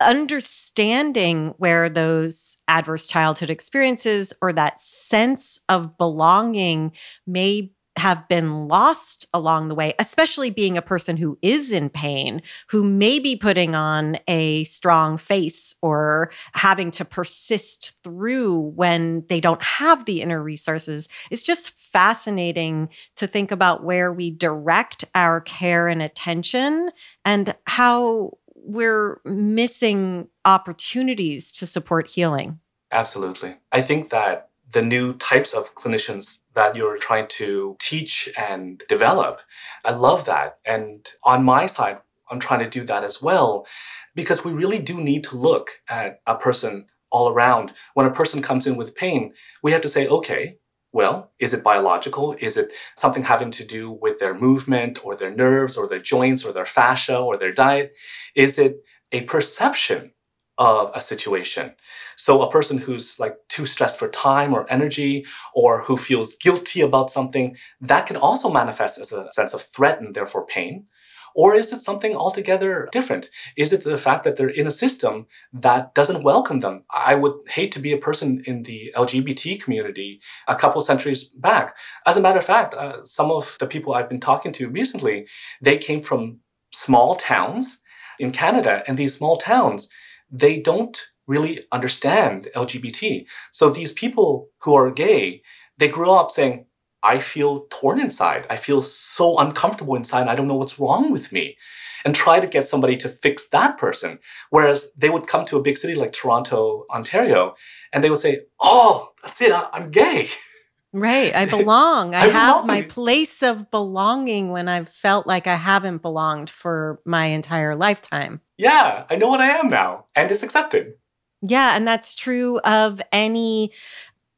understanding 0.00 1.52
where 1.58 1.90
those 1.90 2.56
adverse 2.68 3.04
childhood 3.04 3.50
experiences 3.50 4.32
or 4.40 4.50
that 4.50 4.80
sense 4.80 5.60
of 5.68 5.98
belonging 5.98 6.90
may 7.26 7.70
have 8.00 8.26
been 8.28 8.66
lost 8.66 9.26
along 9.34 9.68
the 9.68 9.74
way, 9.74 9.92
especially 9.98 10.48
being 10.48 10.78
a 10.78 10.82
person 10.82 11.18
who 11.18 11.38
is 11.42 11.70
in 11.70 11.90
pain, 11.90 12.40
who 12.68 12.82
may 12.82 13.18
be 13.18 13.36
putting 13.36 13.74
on 13.74 14.16
a 14.26 14.64
strong 14.64 15.18
face 15.18 15.74
or 15.82 16.30
having 16.54 16.90
to 16.90 17.04
persist 17.04 18.02
through 18.02 18.58
when 18.74 19.22
they 19.28 19.38
don't 19.38 19.62
have 19.62 20.06
the 20.06 20.22
inner 20.22 20.42
resources. 20.42 21.10
It's 21.30 21.42
just 21.42 21.72
fascinating 21.72 22.88
to 23.16 23.26
think 23.26 23.50
about 23.50 23.84
where 23.84 24.10
we 24.12 24.30
direct 24.30 25.04
our 25.14 25.42
care 25.42 25.86
and 25.86 26.00
attention 26.00 26.90
and 27.26 27.54
how 27.66 28.38
we're 28.54 29.20
missing 29.26 30.26
opportunities 30.46 31.52
to 31.52 31.66
support 31.66 32.08
healing. 32.08 32.60
Absolutely. 32.90 33.56
I 33.70 33.82
think 33.82 34.08
that 34.08 34.48
the 34.72 34.82
new 34.82 35.14
types 35.14 35.52
of 35.52 35.74
clinicians 35.74 36.38
that 36.54 36.76
you're 36.76 36.98
trying 36.98 37.28
to 37.28 37.76
teach 37.78 38.28
and 38.36 38.82
develop. 38.88 39.40
I 39.84 39.92
love 39.92 40.24
that. 40.26 40.58
And 40.64 41.08
on 41.24 41.44
my 41.44 41.66
side, 41.66 41.98
I'm 42.30 42.40
trying 42.40 42.60
to 42.60 42.70
do 42.70 42.84
that 42.84 43.04
as 43.04 43.20
well 43.20 43.66
because 44.14 44.44
we 44.44 44.52
really 44.52 44.78
do 44.78 45.00
need 45.00 45.24
to 45.24 45.36
look 45.36 45.80
at 45.88 46.20
a 46.26 46.36
person 46.36 46.86
all 47.10 47.28
around. 47.28 47.72
When 47.94 48.06
a 48.06 48.12
person 48.12 48.42
comes 48.42 48.66
in 48.66 48.76
with 48.76 48.94
pain, 48.94 49.32
we 49.62 49.72
have 49.72 49.80
to 49.82 49.88
say, 49.88 50.06
okay, 50.06 50.58
well, 50.92 51.30
is 51.38 51.54
it 51.54 51.62
biological? 51.62 52.34
Is 52.40 52.56
it 52.56 52.72
something 52.96 53.24
having 53.24 53.50
to 53.52 53.64
do 53.64 53.90
with 53.90 54.18
their 54.18 54.34
movement 54.34 55.04
or 55.04 55.14
their 55.14 55.30
nerves 55.30 55.76
or 55.76 55.86
their 55.86 56.00
joints 56.00 56.44
or 56.44 56.52
their 56.52 56.66
fascia 56.66 57.16
or 57.16 57.36
their 57.36 57.52
diet? 57.52 57.92
Is 58.34 58.58
it 58.58 58.82
a 59.12 59.22
perception 59.22 60.12
of 60.60 60.90
a 60.94 61.00
situation. 61.00 61.72
So 62.16 62.42
a 62.42 62.50
person 62.50 62.78
who's 62.78 63.18
like 63.18 63.36
too 63.48 63.64
stressed 63.64 63.98
for 63.98 64.08
time 64.08 64.52
or 64.52 64.70
energy 64.70 65.24
or 65.54 65.82
who 65.84 65.96
feels 65.96 66.36
guilty 66.36 66.82
about 66.82 67.10
something, 67.10 67.56
that 67.80 68.06
can 68.06 68.16
also 68.16 68.50
manifest 68.50 68.98
as 68.98 69.10
a 69.10 69.32
sense 69.32 69.54
of 69.54 69.62
threat 69.62 70.00
and 70.00 70.14
therefore 70.14 70.46
pain. 70.46 70.86
Or 71.34 71.54
is 71.54 71.72
it 71.72 71.80
something 71.80 72.14
altogether 72.14 72.88
different? 72.92 73.30
Is 73.56 73.72
it 73.72 73.84
the 73.84 73.96
fact 73.96 74.24
that 74.24 74.36
they're 74.36 74.48
in 74.48 74.66
a 74.66 74.72
system 74.72 75.28
that 75.52 75.94
doesn't 75.94 76.24
welcome 76.24 76.58
them? 76.58 76.84
I 76.90 77.14
would 77.14 77.34
hate 77.48 77.72
to 77.72 77.78
be 77.78 77.92
a 77.92 77.98
person 77.98 78.42
in 78.46 78.64
the 78.64 78.92
LGBT 78.96 79.62
community 79.62 80.20
a 80.46 80.56
couple 80.56 80.82
centuries 80.82 81.24
back. 81.24 81.76
As 82.04 82.16
a 82.16 82.20
matter 82.20 82.40
of 82.40 82.44
fact, 82.44 82.74
uh, 82.74 83.02
some 83.04 83.30
of 83.30 83.56
the 83.60 83.66
people 83.66 83.94
I've 83.94 84.08
been 84.08 84.20
talking 84.20 84.52
to 84.52 84.68
recently, 84.68 85.26
they 85.62 85.78
came 85.78 86.02
from 86.02 86.40
small 86.72 87.14
towns 87.14 87.78
in 88.18 88.32
Canada, 88.32 88.82
and 88.86 88.98
these 88.98 89.16
small 89.16 89.38
towns, 89.38 89.88
they 90.30 90.60
don't 90.60 91.00
really 91.26 91.60
understand 91.72 92.48
LGBT. 92.56 93.26
So 93.52 93.70
these 93.70 93.92
people 93.92 94.48
who 94.58 94.74
are 94.74 94.90
gay, 94.90 95.42
they 95.78 95.88
grew 95.88 96.10
up 96.10 96.30
saying, 96.30 96.66
I 97.02 97.18
feel 97.18 97.66
torn 97.70 98.00
inside. 98.00 98.46
I 98.50 98.56
feel 98.56 98.82
so 98.82 99.38
uncomfortable 99.38 99.94
inside. 99.94 100.28
I 100.28 100.34
don't 100.34 100.48
know 100.48 100.56
what's 100.56 100.78
wrong 100.78 101.10
with 101.10 101.32
me. 101.32 101.56
And 102.04 102.14
try 102.14 102.40
to 102.40 102.46
get 102.46 102.66
somebody 102.66 102.96
to 102.98 103.08
fix 103.08 103.48
that 103.50 103.78
person. 103.78 104.18
Whereas 104.50 104.92
they 104.96 105.10
would 105.10 105.26
come 105.26 105.44
to 105.46 105.56
a 105.56 105.62
big 105.62 105.78
city 105.78 105.94
like 105.94 106.12
Toronto, 106.12 106.86
Ontario, 106.90 107.54
and 107.92 108.02
they 108.02 108.10
would 108.10 108.18
say, 108.18 108.40
Oh, 108.60 109.10
that's 109.22 109.40
it. 109.40 109.52
I'm 109.52 109.90
gay. 109.90 110.28
Right. 110.92 111.34
I 111.34 111.44
belong. 111.46 112.14
I, 112.14 112.22
I 112.22 112.26
have 112.28 112.62
belong. 112.62 112.66
my 112.66 112.82
place 112.82 113.42
of 113.42 113.70
belonging 113.70 114.50
when 114.50 114.68
I've 114.68 114.88
felt 114.88 115.26
like 115.26 115.46
I 115.46 115.56
haven't 115.56 116.02
belonged 116.02 116.50
for 116.50 117.00
my 117.04 117.26
entire 117.26 117.76
lifetime. 117.76 118.40
Yeah, 118.56 119.04
I 119.08 119.16
know 119.16 119.28
what 119.28 119.40
I 119.40 119.58
am 119.58 119.68
now, 119.68 120.06
and 120.14 120.30
it's 120.30 120.42
accepted. 120.42 120.94
Yeah, 121.42 121.76
and 121.76 121.86
that's 121.86 122.14
true 122.14 122.58
of 122.60 123.00
any 123.12 123.72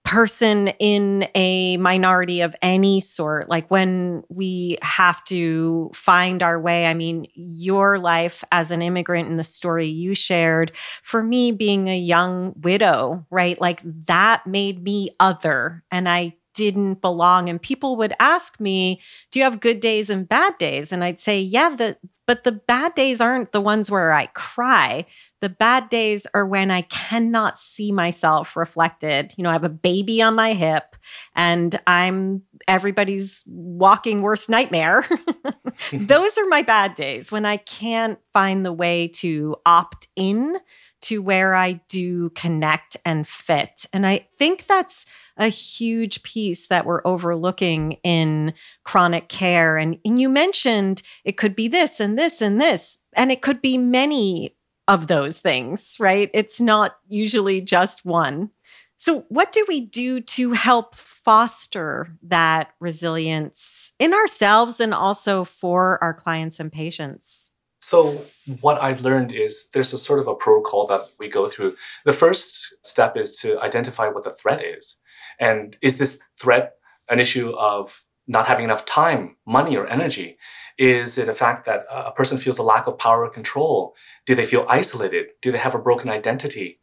person 0.05 0.69
in 0.79 1.29
a 1.35 1.77
minority 1.77 2.41
of 2.41 2.57
any 2.61 3.01
sort 3.01 3.49
like 3.49 3.71
when 3.71 4.23
we 4.29 4.77
have 4.83 5.23
to 5.23 5.89
find 5.95 6.43
our 6.43 6.61
way 6.61 6.87
i 6.87 6.93
mean 6.93 7.25
your 7.35 8.01
life 8.01 8.43
as 8.51 8.73
an 8.73 8.83
immigrant 8.83 9.29
and 9.29 9.39
the 9.39 9.45
story 9.45 9.87
you 9.87 10.13
shared 10.13 10.73
for 11.05 11.23
me 11.23 11.53
being 11.53 11.89
a 11.89 11.97
young 11.97 12.53
widow 12.63 13.25
right 13.31 13.61
like 13.61 13.81
that 13.85 14.45
made 14.45 14.83
me 14.83 15.09
other 15.21 15.85
and 15.93 16.09
i 16.09 16.35
didn't 16.55 17.01
belong. 17.01 17.49
And 17.49 17.61
people 17.61 17.97
would 17.97 18.13
ask 18.21 18.61
me, 18.61 19.01
Do 19.31 19.39
you 19.39 19.45
have 19.45 19.61
good 19.61 19.81
days 19.81 20.11
and 20.11 20.29
bad 20.29 20.59
days? 20.59 20.93
And 20.93 21.03
I'd 21.05 21.21
say, 21.21 21.41
Yeah, 21.41 21.75
the, 21.77 21.97
but 22.27 22.45
the 22.45 22.53
bad 22.53 22.95
days 22.95 23.21
aren't 23.21 23.53
the 23.53 23.61
ones 23.61 23.91
where 23.91 24.13
I 24.13 24.27
cry. 24.27 25.07
The 25.41 25.49
bad 25.49 25.89
days 25.89 26.27
are 26.35 26.47
when 26.47 26.71
I 26.71 26.83
cannot 26.83 27.59
see 27.59 27.93
myself 27.93 28.57
reflected. 28.57 29.35
You 29.37 29.45
know, 29.45 29.51
I 29.51 29.55
have 29.55 29.65
a 29.65 29.69
baby 29.69 30.23
on 30.23 30.35
my 30.35 30.53
hip 30.53 30.97
and 31.35 31.79
I'm 31.87 32.43
everybody's 32.69 33.43
walking 33.47 34.23
worst 34.23 34.49
nightmare. 34.49 35.05
Those 35.93 36.39
are 36.39 36.47
my 36.47 36.63
bad 36.63 36.95
days 36.95 37.33
when 37.33 37.45
I 37.45 37.57
can't 37.57 38.19
find 38.33 38.65
the 38.65 38.73
way 38.73 39.09
to 39.15 39.57
opt 39.67 40.09
in 40.15 40.59
to 41.03 41.21
where 41.21 41.55
I 41.55 41.81
do 41.89 42.31
connect 42.31 42.97
and 43.05 43.27
fit. 43.27 43.87
And 43.93 44.07
I 44.07 44.27
think 44.33 44.67
that's 44.67 45.07
a 45.37 45.49
huge 45.49 46.23
piece 46.23 46.69
that 46.69 46.87
we're 46.87 47.03
overlooking 47.05 47.93
in 48.03 48.55
chronic 48.85 49.29
care. 49.29 49.77
And, 49.77 49.99
and 50.05 50.21
you 50.21 50.29
mentioned 50.29 51.03
it 51.25 51.37
could 51.37 51.57
be 51.57 51.69
this 51.69 52.01
and 52.01 52.19
this 52.19 52.41
and 52.41 52.61
this, 52.61 52.99
and 53.15 53.33
it 53.33 53.43
could 53.43 53.61
be 53.62 53.79
many 53.79 54.57
of 54.89 55.07
those 55.07 55.39
things, 55.39 55.97
right? 56.01 56.31
It's 56.35 56.61
not 56.61 56.97
usually 57.09 57.61
just 57.61 58.05
one. 58.05 58.51
So, 58.97 59.25
what 59.31 59.51
do 59.51 59.65
we 59.67 59.81
do 59.81 60.21
to 60.21 60.53
help 60.53 60.95
foster 60.95 62.09
that 62.23 62.71
resilience 62.79 63.93
in 63.99 64.15
ourselves 64.15 64.79
and 64.79 64.95
also 64.95 65.45
for 65.45 65.99
our 66.03 66.15
clients 66.15 66.61
and 66.61 66.71
patients? 66.71 67.51
So, 67.81 68.25
what 68.61 68.81
I've 68.81 69.03
learned 69.03 69.33
is 69.33 69.67
there's 69.75 69.93
a 69.93 69.99
sort 69.99 70.21
of 70.21 70.29
a 70.29 70.37
protocol 70.37 70.87
that 70.87 71.09
we 71.19 71.29
go 71.29 71.49
through. 71.49 71.75
The 72.05 72.12
first 72.12 72.75
step 72.85 73.17
is 73.17 73.37
to 73.39 73.61
identify 73.61 74.09
what 74.09 74.23
the 74.23 74.31
threat 74.31 74.65
is. 74.65 75.01
And 75.38 75.76
is 75.83 75.99
this 75.99 76.21
threat 76.38 76.75
an 77.09 77.21
issue 77.21 77.50
of 77.50 78.05
not 78.26 78.47
having 78.47 78.64
enough 78.64 78.85
time, 78.87 79.37
money, 79.47 79.76
or 79.76 79.87
energy? 79.87 80.38
Is 80.79 81.19
it 81.19 81.29
a 81.29 81.35
fact 81.35 81.67
that 81.67 81.85
a 81.91 82.12
person 82.12 82.38
feels 82.38 82.59
a 82.59 82.62
lack 82.62 82.87
of 82.87 82.99
power 82.99 83.25
or 83.25 83.31
control? 83.31 83.95
Do 84.26 84.35
they 84.35 84.45
feel 84.45 84.67
isolated? 84.69 85.26
Do 85.41 85.50
they 85.50 85.59
have 85.59 85.75
a 85.75 85.79
broken 85.79 86.09
identity? 86.09 86.81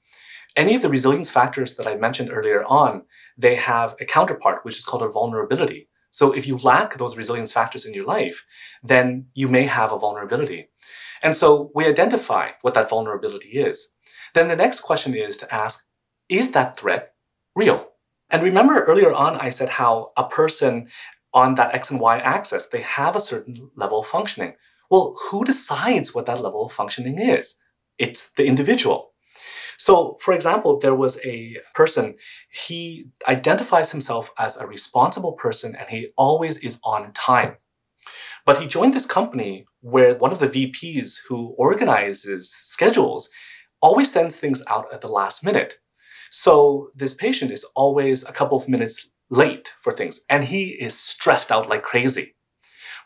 Any 0.55 0.75
of 0.75 0.81
the 0.81 0.89
resilience 0.89 1.29
factors 1.29 1.75
that 1.75 1.87
I 1.87 1.95
mentioned 1.95 2.29
earlier 2.31 2.63
on, 2.65 3.03
they 3.37 3.55
have 3.55 3.95
a 3.99 4.05
counterpart, 4.05 4.65
which 4.65 4.77
is 4.77 4.83
called 4.83 5.03
a 5.03 5.07
vulnerability. 5.07 5.87
So 6.11 6.31
if 6.31 6.47
you 6.47 6.57
lack 6.57 6.97
those 6.97 7.15
resilience 7.15 7.51
factors 7.51 7.85
in 7.85 7.93
your 7.93 8.05
life, 8.05 8.45
then 8.83 9.27
you 9.33 9.47
may 9.47 9.63
have 9.63 9.91
a 9.91 9.99
vulnerability. 9.99 10.69
And 11.21 11.35
so 11.35 11.71
we 11.75 11.85
identify 11.85 12.51
what 12.61 12.73
that 12.73 12.89
vulnerability 12.89 13.49
is. 13.49 13.89
Then 14.33 14.47
the 14.47 14.55
next 14.55 14.81
question 14.81 15.15
is 15.15 15.37
to 15.37 15.53
ask, 15.53 15.87
is 16.27 16.51
that 16.51 16.77
threat 16.77 17.13
real? 17.55 17.88
And 18.29 18.43
remember 18.43 18.83
earlier 18.83 19.11
on, 19.11 19.35
I 19.35 19.49
said 19.49 19.69
how 19.69 20.11
a 20.15 20.27
person 20.27 20.89
on 21.33 21.55
that 21.55 21.73
X 21.73 21.91
and 21.91 21.99
Y 21.99 22.17
axis, 22.19 22.67
they 22.67 22.81
have 22.81 23.15
a 23.15 23.19
certain 23.19 23.69
level 23.75 23.99
of 23.99 24.07
functioning. 24.07 24.53
Well, 24.89 25.15
who 25.29 25.43
decides 25.43 26.13
what 26.13 26.25
that 26.25 26.41
level 26.41 26.65
of 26.65 26.71
functioning 26.71 27.19
is? 27.19 27.57
It's 27.97 28.31
the 28.31 28.45
individual. 28.45 29.11
So, 29.77 30.17
for 30.19 30.33
example, 30.33 30.79
there 30.79 30.95
was 30.95 31.23
a 31.25 31.57
person, 31.73 32.15
he 32.51 33.11
identifies 33.27 33.91
himself 33.91 34.31
as 34.37 34.57
a 34.57 34.67
responsible 34.67 35.33
person 35.33 35.75
and 35.75 35.89
he 35.89 36.09
always 36.17 36.57
is 36.57 36.79
on 36.83 37.13
time. 37.13 37.57
But 38.45 38.61
he 38.61 38.67
joined 38.67 38.93
this 38.93 39.05
company 39.05 39.65
where 39.81 40.15
one 40.15 40.31
of 40.31 40.39
the 40.39 40.49
VPs 40.49 41.19
who 41.27 41.55
organizes 41.57 42.51
schedules 42.51 43.29
always 43.81 44.11
sends 44.11 44.35
things 44.35 44.61
out 44.67 44.91
at 44.93 45.01
the 45.01 45.07
last 45.07 45.43
minute. 45.43 45.75
So 46.31 46.89
this 46.95 47.13
patient 47.13 47.51
is 47.51 47.65
always 47.75 48.23
a 48.23 48.31
couple 48.31 48.57
of 48.57 48.69
minutes 48.69 49.09
late 49.29 49.73
for 49.81 49.91
things 49.91 50.21
and 50.29 50.43
he 50.45 50.69
is 50.69 50.97
stressed 50.97 51.51
out 51.51 51.69
like 51.69 51.83
crazy. 51.83 52.35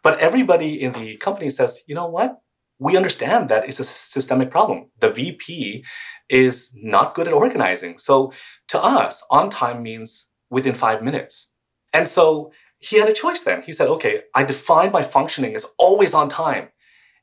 But 0.01 0.19
everybody 0.19 0.81
in 0.81 0.93
the 0.93 1.17
company 1.17 1.49
says, 1.49 1.83
you 1.87 1.95
know 1.95 2.07
what? 2.07 2.43
we 2.83 2.97
understand 2.97 3.49
that 3.49 3.67
it's 3.67 3.79
a 3.79 3.83
systemic 3.83 4.51
problem. 4.51 4.89
The 4.99 5.09
VP 5.09 5.85
is 6.29 6.77
not 6.81 7.15
good 7.15 7.27
at 7.27 7.33
organizing. 7.33 7.97
So 7.97 8.33
to 8.67 8.83
us, 8.83 9.23
on 9.29 9.49
time 9.49 9.81
means 9.81 10.27
within 10.49 10.75
five 10.75 11.01
minutes. 11.01 11.49
And 11.93 12.09
so 12.09 12.51
he 12.79 12.99
had 12.99 13.07
a 13.07 13.13
choice 13.13 13.41
then. 13.41 13.62
He 13.62 13.71
said, 13.71 13.88
okay, 13.88 14.23
I 14.36 14.43
define 14.43 14.91
my 14.91 15.01
functioning 15.01 15.55
as 15.55 15.65
always 15.77 16.13
on 16.13 16.27
time. 16.27 16.69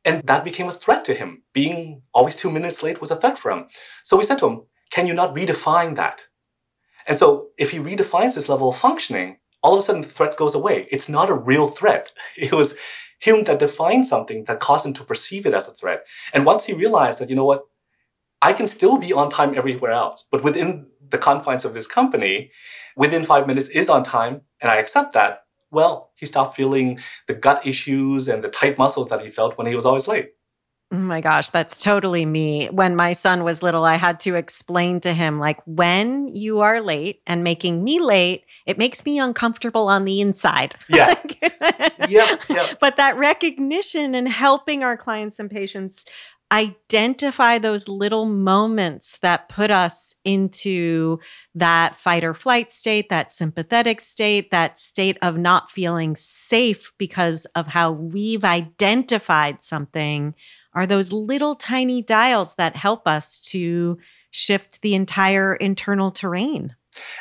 And 0.04 0.22
that 0.26 0.44
became 0.44 0.68
a 0.68 0.72
threat 0.72 1.04
to 1.06 1.14
him. 1.14 1.42
Being 1.52 2.02
always 2.14 2.36
two 2.36 2.50
minutes 2.50 2.82
late 2.82 3.00
was 3.00 3.10
a 3.10 3.16
threat 3.16 3.36
for 3.36 3.50
him. 3.50 3.66
So 4.02 4.16
we 4.16 4.24
said 4.24 4.38
to 4.38 4.48
him, 4.48 4.62
can 4.90 5.06
you 5.06 5.14
not 5.14 5.34
redefine 5.34 5.96
that? 5.96 6.22
And 7.06 7.18
so 7.18 7.48
if 7.58 7.70
he 7.70 7.78
redefines 7.78 8.34
this 8.34 8.48
level 8.48 8.68
of 8.68 8.76
functioning, 8.76 9.38
all 9.62 9.74
of 9.74 9.80
a 9.80 9.82
sudden 9.82 10.02
the 10.02 10.08
threat 10.08 10.36
goes 10.36 10.54
away. 10.54 10.88
It's 10.90 11.08
not 11.08 11.30
a 11.30 11.34
real 11.34 11.68
threat. 11.68 12.12
It 12.36 12.52
was 12.52 12.76
him 13.20 13.44
that 13.44 13.58
defined 13.58 14.06
something 14.06 14.44
that 14.44 14.60
caused 14.60 14.86
him 14.86 14.94
to 14.94 15.04
perceive 15.04 15.46
it 15.46 15.54
as 15.54 15.68
a 15.68 15.72
threat. 15.72 16.06
And 16.32 16.46
once 16.46 16.64
he 16.64 16.72
realized 16.72 17.18
that, 17.18 17.28
you 17.28 17.36
know 17.36 17.44
what, 17.44 17.64
I 18.42 18.54
can 18.54 18.66
still 18.66 18.96
be 18.96 19.12
on 19.12 19.28
time 19.28 19.54
everywhere 19.54 19.90
else, 19.90 20.24
but 20.30 20.42
within 20.42 20.86
the 21.10 21.18
confines 21.18 21.64
of 21.66 21.74
this 21.74 21.86
company, 21.86 22.50
within 22.96 23.24
five 23.24 23.46
minutes 23.46 23.68
is 23.68 23.90
on 23.90 24.02
time, 24.02 24.42
and 24.60 24.70
I 24.70 24.76
accept 24.76 25.12
that, 25.12 25.44
well, 25.70 26.12
he 26.16 26.24
stopped 26.24 26.56
feeling 26.56 26.98
the 27.26 27.34
gut 27.34 27.66
issues 27.66 28.28
and 28.28 28.42
the 28.42 28.48
tight 28.48 28.78
muscles 28.78 29.08
that 29.10 29.22
he 29.22 29.28
felt 29.28 29.58
when 29.58 29.66
he 29.66 29.74
was 29.74 29.84
always 29.84 30.08
late. 30.08 30.30
Oh 30.92 30.96
my 30.96 31.20
gosh, 31.20 31.50
that's 31.50 31.80
totally 31.80 32.26
me. 32.26 32.66
When 32.66 32.96
my 32.96 33.12
son 33.12 33.44
was 33.44 33.62
little, 33.62 33.84
I 33.84 33.94
had 33.94 34.18
to 34.20 34.34
explain 34.34 35.00
to 35.02 35.12
him, 35.12 35.38
like, 35.38 35.60
when 35.64 36.26
you 36.34 36.60
are 36.60 36.80
late 36.80 37.22
and 37.28 37.44
making 37.44 37.84
me 37.84 38.00
late, 38.00 38.44
it 38.66 38.76
makes 38.76 39.04
me 39.04 39.20
uncomfortable 39.20 39.86
on 39.88 40.04
the 40.04 40.20
inside. 40.20 40.74
Yeah. 40.88 41.14
yeah, 42.08 42.36
yeah. 42.50 42.66
But 42.80 42.96
that 42.96 43.16
recognition 43.16 44.16
and 44.16 44.28
helping 44.28 44.82
our 44.82 44.96
clients 44.96 45.38
and 45.38 45.48
patients 45.48 46.04
identify 46.52 47.58
those 47.58 47.88
little 47.88 48.26
moments 48.26 49.18
that 49.18 49.48
put 49.48 49.70
us 49.70 50.16
into 50.24 51.20
that 51.54 51.94
fight 51.94 52.24
or 52.24 52.34
flight 52.34 52.72
state, 52.72 53.08
that 53.08 53.30
sympathetic 53.30 54.00
state, 54.00 54.50
that 54.50 54.76
state 54.76 55.16
of 55.22 55.38
not 55.38 55.70
feeling 55.70 56.16
safe 56.16 56.92
because 56.98 57.44
of 57.54 57.68
how 57.68 57.92
we've 57.92 58.44
identified 58.44 59.62
something 59.62 60.34
are 60.74 60.86
those 60.86 61.12
little 61.12 61.54
tiny 61.54 62.02
dials 62.02 62.54
that 62.54 62.76
help 62.76 63.06
us 63.06 63.40
to 63.40 63.98
shift 64.30 64.82
the 64.82 64.94
entire 64.94 65.54
internal 65.54 66.10
terrain. 66.10 66.74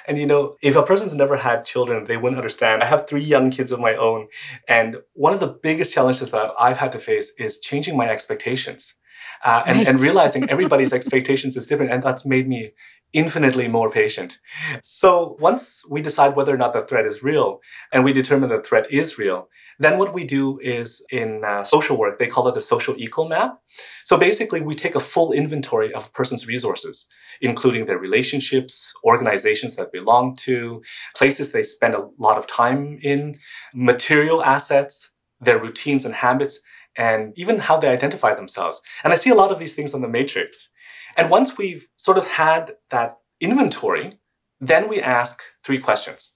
And 0.07 0.17
you 0.17 0.25
know, 0.25 0.55
if 0.62 0.75
a 0.75 0.83
person's 0.83 1.13
never 1.13 1.38
had 1.38 1.65
children, 1.65 2.05
they 2.05 2.17
wouldn't 2.17 2.39
understand. 2.39 2.81
I 2.81 2.88
have 2.88 3.07
three 3.07 3.23
young 3.23 3.51
kids 3.51 3.71
of 3.71 3.79
my 3.79 3.95
own. 3.95 4.27
And 4.67 4.97
one 5.13 5.33
of 5.33 5.39
the 5.39 5.47
biggest 5.47 5.93
challenges 5.93 6.31
that 6.31 6.51
I've 6.59 6.77
had 6.77 6.91
to 6.93 6.99
face 6.99 7.33
is 7.38 7.59
changing 7.59 7.95
my 7.95 8.09
expectations. 8.09 8.95
Uh, 9.43 9.63
and, 9.65 9.77
right. 9.77 9.88
and 9.88 9.99
realizing 9.99 10.49
everybody's 10.49 10.91
expectations 10.91 11.55
is 11.55 11.67
different. 11.67 11.91
And 11.91 12.01
that's 12.01 12.25
made 12.25 12.47
me 12.47 12.71
infinitely 13.13 13.67
more 13.67 13.89
patient. 13.89 14.39
So 14.83 15.37
once 15.39 15.83
we 15.89 16.01
decide 16.01 16.35
whether 16.35 16.53
or 16.53 16.57
not 16.57 16.73
the 16.73 16.85
threat 16.85 17.05
is 17.05 17.23
real, 17.23 17.59
and 17.91 18.03
we 18.03 18.13
determine 18.13 18.49
the 18.49 18.61
threat 18.61 18.91
is 18.91 19.17
real, 19.17 19.49
then 19.79 19.97
what 19.97 20.13
we 20.13 20.25
do 20.25 20.59
is 20.59 21.03
in 21.09 21.43
uh, 21.43 21.63
social 21.63 21.97
work, 21.97 22.19
they 22.19 22.27
call 22.27 22.47
it 22.47 22.53
the 22.53 22.61
social 22.61 22.95
eco 22.97 23.27
map. 23.27 23.59
So 24.03 24.17
basically, 24.17 24.61
we 24.61 24.75
take 24.75 24.95
a 24.95 24.99
full 24.99 25.31
inventory 25.31 25.93
of 25.93 26.07
a 26.07 26.11
person's 26.11 26.47
resources, 26.47 27.07
including 27.41 27.85
their 27.85 27.97
relationships, 27.97 28.93
organizations 29.05 29.75
that 29.77 29.93
belong 29.93 30.35
to, 30.41 30.81
places 31.15 31.51
they 31.51 31.63
spend 31.63 31.95
a 31.95 32.09
lot 32.17 32.37
of 32.37 32.45
time 32.45 32.99
in, 33.01 33.39
material 33.73 34.43
assets, 34.43 35.11
their 35.39 35.59
routines 35.59 36.03
and 36.03 36.15
habits, 36.15 36.59
and 36.97 37.33
even 37.37 37.59
how 37.59 37.77
they 37.77 37.87
identify 37.87 38.35
themselves. 38.35 38.81
And 39.03 39.13
I 39.13 39.15
see 39.15 39.29
a 39.29 39.35
lot 39.35 39.51
of 39.51 39.59
these 39.59 39.73
things 39.73 39.93
on 39.93 40.01
the 40.01 40.07
matrix. 40.09 40.69
And 41.15 41.29
once 41.29 41.57
we've 41.57 41.87
sort 41.95 42.17
of 42.17 42.27
had 42.27 42.75
that 42.89 43.17
inventory, 43.39 44.19
then 44.59 44.87
we 44.87 45.01
ask 45.01 45.41
three 45.63 45.79
questions. 45.79 46.35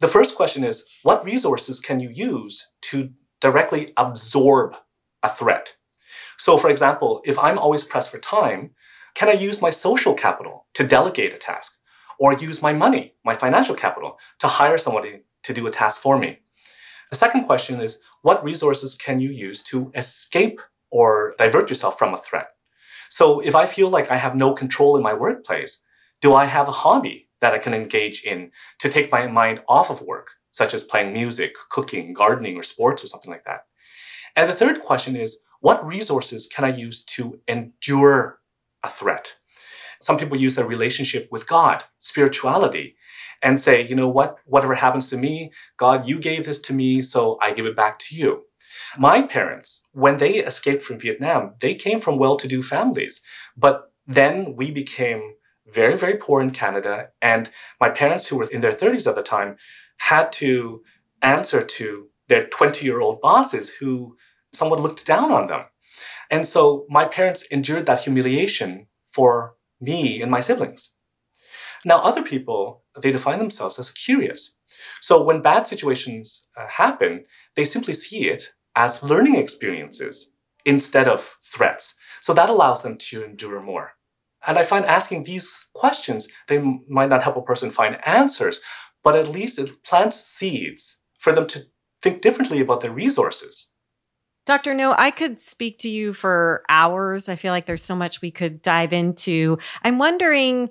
The 0.00 0.08
first 0.08 0.34
question 0.34 0.64
is 0.64 0.84
what 1.02 1.24
resources 1.24 1.80
can 1.80 2.00
you 2.00 2.10
use 2.10 2.68
to 2.82 3.10
directly 3.40 3.92
absorb 3.96 4.76
a 5.22 5.28
threat? 5.28 5.76
So, 6.36 6.56
for 6.56 6.68
example, 6.68 7.22
if 7.24 7.38
I'm 7.38 7.58
always 7.58 7.84
pressed 7.84 8.10
for 8.10 8.18
time, 8.18 8.70
can 9.14 9.28
I 9.28 9.32
use 9.32 9.62
my 9.62 9.70
social 9.70 10.14
capital 10.14 10.66
to 10.74 10.86
delegate 10.86 11.32
a 11.32 11.38
task? 11.38 11.78
Or 12.18 12.32
use 12.32 12.62
my 12.62 12.72
money, 12.72 13.14
my 13.24 13.34
financial 13.34 13.74
capital, 13.74 14.18
to 14.40 14.46
hire 14.46 14.78
somebody 14.78 15.22
to 15.42 15.54
do 15.54 15.66
a 15.66 15.70
task 15.70 16.00
for 16.00 16.18
me? 16.18 16.40
The 17.10 17.16
second 17.16 17.44
question 17.44 17.80
is 17.80 17.98
what 18.22 18.44
resources 18.44 18.94
can 18.94 19.20
you 19.20 19.30
use 19.30 19.62
to 19.64 19.92
escape 19.94 20.60
or 20.90 21.34
divert 21.38 21.68
yourself 21.68 21.98
from 21.98 22.14
a 22.14 22.18
threat? 22.18 22.48
So, 23.14 23.38
if 23.38 23.54
I 23.54 23.66
feel 23.66 23.90
like 23.90 24.10
I 24.10 24.16
have 24.16 24.34
no 24.34 24.54
control 24.54 24.96
in 24.96 25.02
my 25.04 25.14
workplace, 25.14 25.82
do 26.20 26.34
I 26.34 26.46
have 26.46 26.66
a 26.66 26.72
hobby 26.82 27.28
that 27.40 27.54
I 27.54 27.58
can 27.58 27.72
engage 27.72 28.24
in 28.24 28.50
to 28.80 28.88
take 28.88 29.12
my 29.12 29.28
mind 29.28 29.62
off 29.68 29.88
of 29.88 30.02
work, 30.02 30.30
such 30.50 30.74
as 30.74 30.82
playing 30.82 31.12
music, 31.12 31.54
cooking, 31.70 32.12
gardening, 32.12 32.56
or 32.56 32.64
sports, 32.64 33.04
or 33.04 33.06
something 33.06 33.30
like 33.30 33.44
that. 33.44 33.66
And 34.34 34.50
the 34.50 34.54
third 34.56 34.82
question 34.82 35.14
is 35.14 35.38
what 35.60 35.86
resources 35.86 36.48
can 36.48 36.64
I 36.64 36.74
use 36.74 37.04
to 37.04 37.38
endure 37.46 38.40
a 38.82 38.88
threat? 38.88 39.36
some 40.04 40.18
people 40.18 40.36
use 40.36 40.54
their 40.54 40.66
relationship 40.66 41.28
with 41.32 41.46
God, 41.46 41.84
spirituality, 41.98 42.96
and 43.42 43.58
say, 43.58 43.86
you 43.86 43.94
know 43.94 44.08
what, 44.08 44.36
whatever 44.44 44.74
happens 44.74 45.08
to 45.10 45.16
me, 45.16 45.50
God, 45.78 46.06
you 46.06 46.18
gave 46.18 46.44
this 46.44 46.58
to 46.60 46.74
me, 46.74 47.00
so 47.00 47.38
I 47.40 47.52
give 47.54 47.64
it 47.66 47.76
back 47.76 47.98
to 48.00 48.16
you. 48.16 48.42
My 48.96 49.22
parents, 49.22 49.82
when 49.92 50.18
they 50.18 50.36
escaped 50.36 50.82
from 50.82 50.98
Vietnam, 50.98 51.54
they 51.60 51.74
came 51.74 52.00
from 52.00 52.18
well 52.18 52.36
to 52.36 52.48
do 52.48 52.62
families. 52.62 53.22
But 53.56 53.92
then 54.06 54.54
we 54.56 54.70
became 54.70 55.34
very, 55.66 55.96
very 55.96 56.16
poor 56.16 56.40
in 56.40 56.50
Canada. 56.50 57.08
And 57.22 57.50
my 57.80 57.90
parents, 57.90 58.26
who 58.26 58.36
were 58.36 58.50
in 58.50 58.60
their 58.60 58.72
30s 58.72 59.06
at 59.06 59.16
the 59.16 59.22
time, 59.22 59.56
had 59.98 60.32
to 60.32 60.82
answer 61.22 61.62
to 61.62 62.08
their 62.28 62.46
20 62.46 62.84
year 62.84 63.00
old 63.00 63.20
bosses 63.20 63.76
who 63.76 64.16
somewhat 64.52 64.80
looked 64.80 65.06
down 65.06 65.32
on 65.32 65.46
them. 65.46 65.64
And 66.30 66.46
so 66.46 66.86
my 66.88 67.04
parents 67.04 67.44
endured 67.50 67.86
that 67.86 68.02
humiliation 68.02 68.86
for 69.12 69.56
me 69.80 70.22
and 70.22 70.30
my 70.30 70.40
siblings. 70.40 70.96
Now, 71.84 71.98
other 71.98 72.22
people, 72.22 72.82
they 73.00 73.12
define 73.12 73.38
themselves 73.38 73.78
as 73.78 73.90
curious. 73.90 74.56
So 75.00 75.22
when 75.22 75.42
bad 75.42 75.66
situations 75.66 76.48
uh, 76.56 76.66
happen, 76.68 77.24
they 77.56 77.64
simply 77.64 77.94
see 77.94 78.28
it 78.28 78.54
as 78.76 79.02
learning 79.02 79.36
experiences 79.36 80.34
instead 80.64 81.08
of 81.08 81.36
threats. 81.42 81.94
So 82.20 82.32
that 82.34 82.50
allows 82.50 82.82
them 82.82 82.96
to 82.96 83.24
endure 83.24 83.60
more. 83.60 83.92
And 84.46 84.58
I 84.58 84.62
find 84.62 84.84
asking 84.84 85.24
these 85.24 85.66
questions, 85.74 86.28
they 86.48 86.58
might 86.58 87.08
not 87.08 87.22
help 87.22 87.36
a 87.36 87.42
person 87.42 87.70
find 87.70 87.98
answers, 88.06 88.60
but 89.02 89.16
at 89.16 89.28
least 89.28 89.58
it 89.58 89.82
plants 89.84 90.20
seeds 90.20 90.98
for 91.18 91.32
them 91.32 91.46
to 91.48 91.64
think 92.02 92.20
differently 92.20 92.60
about 92.60 92.80
their 92.80 92.92
resources. 92.92 93.72
Dr. 94.46 94.74
Ngo, 94.74 94.94
I 94.98 95.10
could 95.10 95.38
speak 95.38 95.78
to 95.78 95.88
you 95.88 96.12
for 96.12 96.62
hours. 96.68 97.30
I 97.30 97.36
feel 97.36 97.52
like 97.52 97.64
there's 97.64 97.82
so 97.82 97.96
much 97.96 98.20
we 98.20 98.30
could 98.30 98.60
dive 98.60 98.92
into. 98.92 99.58
I'm 99.82 99.96
wondering 99.96 100.68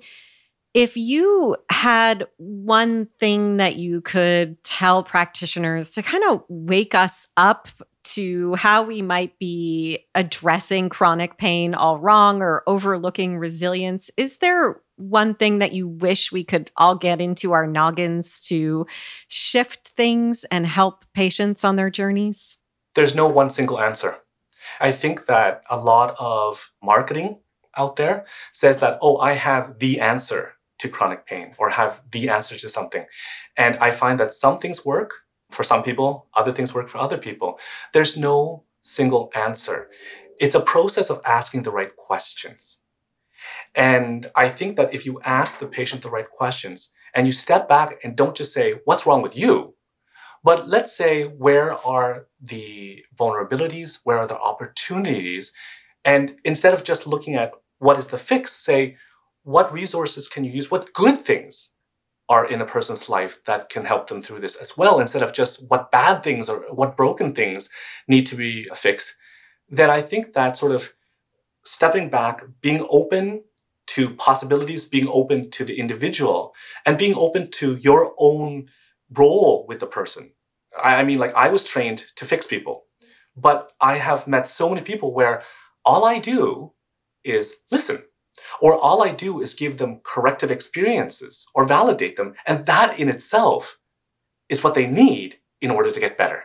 if 0.74 0.96
you 0.96 1.56
had 1.70 2.26
one 2.36 3.06
thing 3.18 3.56
that 3.56 3.76
you 3.76 4.00
could 4.00 4.62
tell 4.62 5.02
practitioners 5.02 5.90
to 5.90 6.02
kind 6.02 6.22
of 6.30 6.44
wake 6.48 6.94
us 6.94 7.26
up 7.36 7.68
to 8.04 8.54
how 8.54 8.82
we 8.82 9.02
might 9.02 9.38
be 9.38 10.06
addressing 10.14 10.88
chronic 10.88 11.38
pain 11.38 11.74
all 11.74 11.98
wrong 11.98 12.42
or 12.42 12.62
overlooking 12.66 13.38
resilience, 13.38 14.10
is 14.16 14.38
there 14.38 14.80
one 14.96 15.34
thing 15.34 15.58
that 15.58 15.72
you 15.72 15.88
wish 15.88 16.30
we 16.30 16.44
could 16.44 16.70
all 16.76 16.94
get 16.94 17.20
into 17.20 17.52
our 17.52 17.66
noggins 17.66 18.40
to 18.48 18.86
shift 19.28 19.88
things 19.88 20.44
and 20.44 20.66
help 20.66 21.04
patients 21.14 21.64
on 21.64 21.76
their 21.76 21.90
journeys? 21.90 22.58
There's 22.94 23.14
no 23.14 23.26
one 23.26 23.50
single 23.50 23.80
answer. 23.80 24.18
I 24.80 24.92
think 24.92 25.26
that 25.26 25.62
a 25.70 25.76
lot 25.76 26.14
of 26.18 26.72
marketing 26.82 27.40
out 27.76 27.96
there 27.96 28.24
says 28.52 28.78
that, 28.78 28.98
oh, 29.02 29.18
I 29.18 29.32
have 29.34 29.78
the 29.78 30.00
answer 30.00 30.54
to 30.78 30.88
chronic 30.88 31.26
pain 31.26 31.54
or 31.58 31.70
have 31.70 32.02
the 32.10 32.28
answer 32.28 32.56
to 32.56 32.68
something. 32.68 33.06
And 33.56 33.76
I 33.76 33.90
find 33.90 34.20
that 34.20 34.34
some 34.34 34.58
things 34.58 34.84
work 34.84 35.23
for 35.54 35.64
some 35.64 35.82
people, 35.82 36.28
other 36.34 36.52
things 36.52 36.74
work 36.74 36.88
for 36.88 36.98
other 36.98 37.18
people. 37.18 37.58
There's 37.94 38.16
no 38.16 38.64
single 38.82 39.30
answer. 39.34 39.90
It's 40.40 40.54
a 40.54 40.60
process 40.60 41.10
of 41.10 41.20
asking 41.26 41.64
the 41.64 41.72
right 41.72 41.94
questions. 41.96 42.80
And 43.74 44.30
I 44.36 44.50
think 44.50 44.76
that 44.76 44.94
if 44.94 45.06
you 45.06 45.20
ask 45.24 45.60
the 45.60 45.68
patient 45.68 46.02
the 46.02 46.10
right 46.10 46.30
questions 46.30 46.92
and 47.14 47.26
you 47.26 47.32
step 47.32 47.68
back 47.68 47.98
and 48.04 48.16
don't 48.16 48.36
just 48.36 48.54
say, 48.54 48.80
What's 48.84 49.06
wrong 49.06 49.22
with 49.22 49.36
you? 49.36 49.76
But 50.44 50.68
let's 50.68 50.96
say, 50.96 51.24
Where 51.24 51.74
are 51.86 52.28
the 52.40 53.04
vulnerabilities? 53.16 54.00
Where 54.04 54.18
are 54.18 54.28
the 54.28 54.38
opportunities? 54.38 55.52
And 56.04 56.36
instead 56.44 56.74
of 56.74 56.84
just 56.84 57.06
looking 57.06 57.36
at 57.36 57.52
what 57.78 57.98
is 57.98 58.08
the 58.08 58.18
fix, 58.18 58.52
say, 58.52 58.96
What 59.44 59.72
resources 59.72 60.28
can 60.28 60.44
you 60.44 60.52
use? 60.52 60.70
What 60.70 60.94
good 60.94 61.20
things 61.20 61.70
are 62.28 62.46
in 62.46 62.60
a 62.60 62.66
person's 62.66 63.08
life 63.08 63.44
that 63.44 63.68
can 63.68 63.84
help 63.84 64.08
them 64.08 64.22
through 64.22 64.40
this 64.40 64.56
as 64.56 64.76
well, 64.76 65.00
instead 65.00 65.22
of 65.22 65.32
just 65.32 65.68
what 65.68 65.90
bad 65.90 66.22
things 66.22 66.48
or 66.48 66.64
what 66.70 66.96
broken 66.96 67.34
things 67.34 67.68
need 68.08 68.26
to 68.26 68.36
be 68.36 68.64
fixed, 68.74 69.14
then 69.68 69.90
I 69.90 70.00
think 70.00 70.32
that 70.32 70.56
sort 70.56 70.72
of 70.72 70.94
stepping 71.64 72.10
back, 72.10 72.42
being 72.60 72.86
open 72.88 73.44
to 73.86 74.10
possibilities, 74.14 74.84
being 74.84 75.08
open 75.08 75.50
to 75.50 75.64
the 75.64 75.78
individual, 75.78 76.54
and 76.86 76.98
being 76.98 77.14
open 77.14 77.50
to 77.50 77.74
your 77.76 78.14
own 78.18 78.68
role 79.10 79.66
with 79.68 79.80
the 79.80 79.86
person. 79.86 80.32
I 80.82 81.02
mean, 81.04 81.18
like 81.18 81.34
I 81.34 81.48
was 81.48 81.64
trained 81.64 82.06
to 82.16 82.24
fix 82.24 82.46
people, 82.46 82.84
but 83.36 83.72
I 83.80 83.98
have 83.98 84.26
met 84.26 84.48
so 84.48 84.68
many 84.68 84.80
people 84.80 85.12
where 85.12 85.42
all 85.84 86.04
I 86.04 86.18
do 86.18 86.72
is 87.22 87.56
listen 87.70 88.02
or 88.60 88.74
all 88.74 89.02
I 89.02 89.12
do 89.12 89.40
is 89.40 89.54
give 89.54 89.78
them 89.78 90.00
corrective 90.02 90.50
experiences 90.50 91.46
or 91.54 91.66
validate 91.66 92.16
them. 92.16 92.34
And 92.46 92.66
that 92.66 92.98
in 92.98 93.08
itself 93.08 93.78
is 94.48 94.62
what 94.62 94.74
they 94.74 94.86
need 94.86 95.36
in 95.60 95.70
order 95.70 95.90
to 95.90 96.00
get 96.00 96.18
better. 96.18 96.44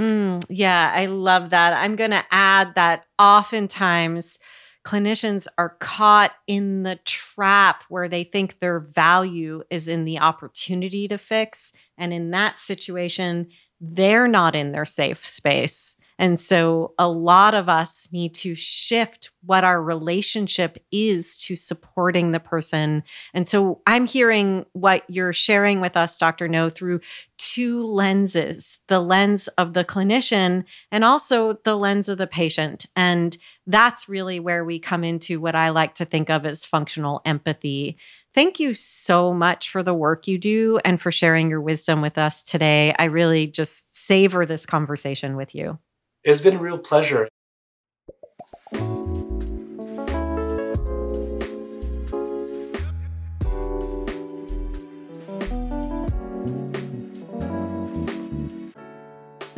Mm, 0.00 0.44
yeah, 0.48 0.92
I 0.94 1.06
love 1.06 1.50
that. 1.50 1.74
I'm 1.74 1.96
going 1.96 2.12
to 2.12 2.24
add 2.30 2.74
that 2.76 3.04
oftentimes 3.18 4.38
clinicians 4.84 5.48
are 5.58 5.76
caught 5.80 6.32
in 6.46 6.82
the 6.82 6.96
trap 7.04 7.84
where 7.88 8.08
they 8.08 8.24
think 8.24 8.58
their 8.58 8.80
value 8.80 9.62
is 9.70 9.88
in 9.88 10.04
the 10.04 10.18
opportunity 10.18 11.08
to 11.08 11.18
fix. 11.18 11.72
And 11.98 12.12
in 12.12 12.30
that 12.30 12.58
situation, 12.58 13.48
they're 13.80 14.28
not 14.28 14.54
in 14.54 14.72
their 14.72 14.84
safe 14.84 15.26
space. 15.26 15.96
And 16.18 16.38
so 16.40 16.94
a 16.98 17.08
lot 17.08 17.54
of 17.54 17.68
us 17.68 18.08
need 18.12 18.34
to 18.36 18.54
shift 18.54 19.30
what 19.44 19.62
our 19.62 19.80
relationship 19.80 20.76
is 20.90 21.36
to 21.38 21.54
supporting 21.54 22.32
the 22.32 22.40
person. 22.40 23.04
And 23.32 23.46
so 23.46 23.80
I'm 23.86 24.06
hearing 24.06 24.66
what 24.72 25.04
you're 25.08 25.32
sharing 25.32 25.80
with 25.80 25.96
us, 25.96 26.18
Dr. 26.18 26.48
Ngo, 26.48 26.72
through 26.72 27.00
two 27.38 27.86
lenses 27.86 28.80
the 28.88 29.00
lens 29.00 29.46
of 29.48 29.74
the 29.74 29.84
clinician 29.84 30.64
and 30.90 31.04
also 31.04 31.54
the 31.64 31.76
lens 31.76 32.08
of 32.08 32.18
the 32.18 32.26
patient. 32.26 32.86
And 32.96 33.38
that's 33.66 34.08
really 34.08 34.40
where 34.40 34.64
we 34.64 34.78
come 34.80 35.04
into 35.04 35.40
what 35.40 35.54
I 35.54 35.68
like 35.68 35.94
to 35.96 36.04
think 36.04 36.30
of 36.30 36.44
as 36.44 36.64
functional 36.64 37.20
empathy. 37.24 37.96
Thank 38.34 38.58
you 38.58 38.74
so 38.74 39.32
much 39.32 39.70
for 39.70 39.82
the 39.82 39.94
work 39.94 40.26
you 40.26 40.38
do 40.38 40.80
and 40.84 41.00
for 41.00 41.12
sharing 41.12 41.48
your 41.48 41.60
wisdom 41.60 42.00
with 42.00 42.18
us 42.18 42.42
today. 42.42 42.94
I 42.98 43.04
really 43.04 43.46
just 43.46 43.96
savor 43.96 44.46
this 44.46 44.66
conversation 44.66 45.36
with 45.36 45.54
you. 45.54 45.78
It's 46.24 46.40
been 46.40 46.56
a 46.56 46.58
real 46.58 46.78
pleasure. 46.78 47.28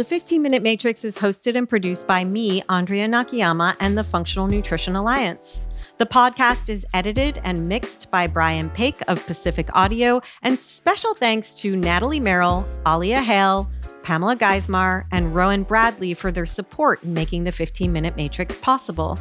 The 0.00 0.04
15 0.04 0.40
Minute 0.40 0.62
Matrix 0.62 1.04
is 1.04 1.18
hosted 1.18 1.56
and 1.56 1.68
produced 1.68 2.06
by 2.06 2.24
me, 2.24 2.62
Andrea 2.70 3.06
Nakayama, 3.06 3.76
and 3.80 3.98
the 3.98 4.02
Functional 4.02 4.46
Nutrition 4.46 4.96
Alliance. 4.96 5.60
The 5.98 6.06
podcast 6.06 6.70
is 6.70 6.86
edited 6.94 7.38
and 7.44 7.68
mixed 7.68 8.10
by 8.10 8.26
Brian 8.26 8.70
Paik 8.70 9.02
of 9.08 9.26
Pacific 9.26 9.68
Audio, 9.74 10.22
and 10.40 10.58
special 10.58 11.12
thanks 11.12 11.54
to 11.56 11.76
Natalie 11.76 12.18
Merrill, 12.18 12.66
Alia 12.88 13.20
Hale, 13.20 13.70
Pamela 14.02 14.36
Geismar, 14.36 15.04
and 15.12 15.34
Rowan 15.34 15.64
Bradley 15.64 16.14
for 16.14 16.32
their 16.32 16.46
support 16.46 17.02
in 17.02 17.12
making 17.12 17.44
the 17.44 17.52
15 17.52 17.92
Minute 17.92 18.16
Matrix 18.16 18.56
possible. 18.56 19.18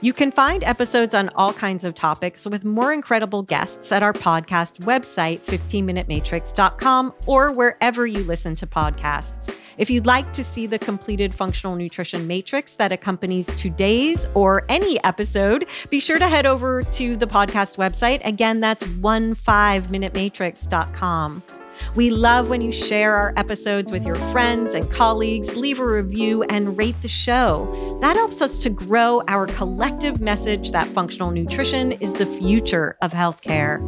You 0.00 0.14
can 0.14 0.32
find 0.32 0.64
episodes 0.64 1.14
on 1.14 1.28
all 1.34 1.52
kinds 1.52 1.84
of 1.84 1.94
topics 1.94 2.46
with 2.46 2.64
more 2.64 2.92
incredible 2.92 3.42
guests 3.42 3.92
at 3.92 4.02
our 4.02 4.12
podcast 4.12 4.80
website, 4.86 5.44
15minutematrix.com, 5.44 7.14
or 7.26 7.52
wherever 7.52 8.06
you 8.06 8.24
listen 8.24 8.54
to 8.56 8.66
podcasts. 8.66 9.58
If 9.78 9.90
you'd 9.90 10.06
like 10.06 10.32
to 10.32 10.44
see 10.44 10.66
the 10.66 10.78
completed 10.78 11.34
functional 11.34 11.74
nutrition 11.76 12.26
matrix 12.26 12.74
that 12.74 12.92
accompanies 12.92 13.46
today's 13.56 14.26
or 14.34 14.64
any 14.68 15.02
episode, 15.04 15.66
be 15.90 16.00
sure 16.00 16.18
to 16.18 16.28
head 16.28 16.46
over 16.46 16.82
to 16.82 17.16
the 17.16 17.26
podcast 17.26 17.76
website. 17.76 18.24
Again, 18.24 18.60
that's 18.60 18.84
15minutematrix.com. 18.84 21.61
We 21.94 22.10
love 22.10 22.50
when 22.50 22.60
you 22.60 22.72
share 22.72 23.16
our 23.16 23.32
episodes 23.36 23.92
with 23.92 24.04
your 24.04 24.16
friends 24.32 24.74
and 24.74 24.90
colleagues, 24.90 25.56
leave 25.56 25.80
a 25.80 25.86
review, 25.86 26.42
and 26.44 26.76
rate 26.76 27.00
the 27.00 27.08
show. 27.08 27.98
That 28.00 28.16
helps 28.16 28.40
us 28.40 28.58
to 28.60 28.70
grow 28.70 29.22
our 29.28 29.46
collective 29.46 30.20
message 30.20 30.72
that 30.72 30.86
functional 30.88 31.30
nutrition 31.30 31.92
is 31.92 32.12
the 32.12 32.26
future 32.26 32.96
of 33.02 33.12
healthcare. 33.12 33.80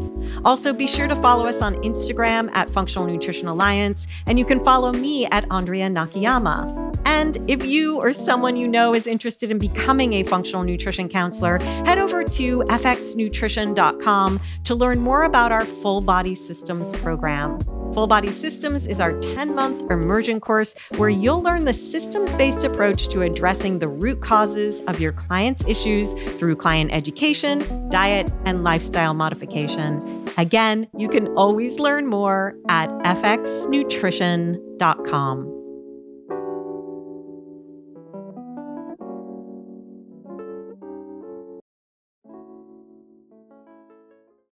Also, 0.45 0.73
be 0.73 0.87
sure 0.87 1.07
to 1.07 1.17
follow 1.17 1.47
us 1.47 1.61
on 1.61 1.75
Instagram 1.77 2.51
at 2.55 2.71
Functional 2.71 3.07
Nutrition 3.07 3.49
Alliance, 3.49 4.07
and 4.27 4.39
you 4.39 4.45
can 4.45 4.63
follow 4.63 4.93
me 4.93 5.27
at 5.27 5.45
Andrea 5.51 5.89
Nakayama. 5.89 6.94
And 7.15 7.39
if 7.49 7.65
you 7.65 8.01
or 8.01 8.13
someone 8.13 8.57
you 8.57 8.67
know 8.67 8.93
is 8.93 9.07
interested 9.07 9.53
in 9.53 9.59
becoming 9.59 10.15
a 10.15 10.25
functional 10.25 10.65
nutrition 10.65 11.09
counselor, 11.09 11.59
head 11.87 11.97
over 11.97 12.25
to 12.25 12.59
fxnutrition.com 12.59 14.41
to 14.65 14.75
learn 14.75 15.01
more 15.01 15.23
about 15.23 15.53
our 15.53 15.65
full 15.65 16.01
body 16.01 16.35
systems 16.35 16.93
program. 16.95 17.61
Full 17.95 18.09
Body 18.09 18.33
Systems 18.33 18.89
is 18.89 18.99
our 18.99 19.17
10 19.21 19.55
month 19.55 19.89
immersion 19.93 20.41
course 20.41 20.75
where 20.97 21.09
you'll 21.09 21.41
learn 21.41 21.65
the 21.65 21.73
systems 21.73 22.35
based 22.35 22.65
approach 22.65 23.07
to 23.11 23.23
addressing 23.23 23.79
the 23.79 23.87
root 23.87 24.21
causes 24.21 24.81
of 24.89 25.01
your 25.01 25.13
client's 25.13 25.65
issues 25.69 26.15
through 26.37 26.57
client 26.57 26.93
education, 26.93 27.89
diet, 27.91 28.29
and 28.45 28.65
lifestyle 28.65 29.15
modification. 29.15 30.29
Again, 30.37 30.89
you 30.99 31.09
can 31.09 31.29
always 31.37 31.79
learn 31.79 32.09
more 32.09 32.57
at 32.69 32.91
fxnutrition.com. 32.91 35.64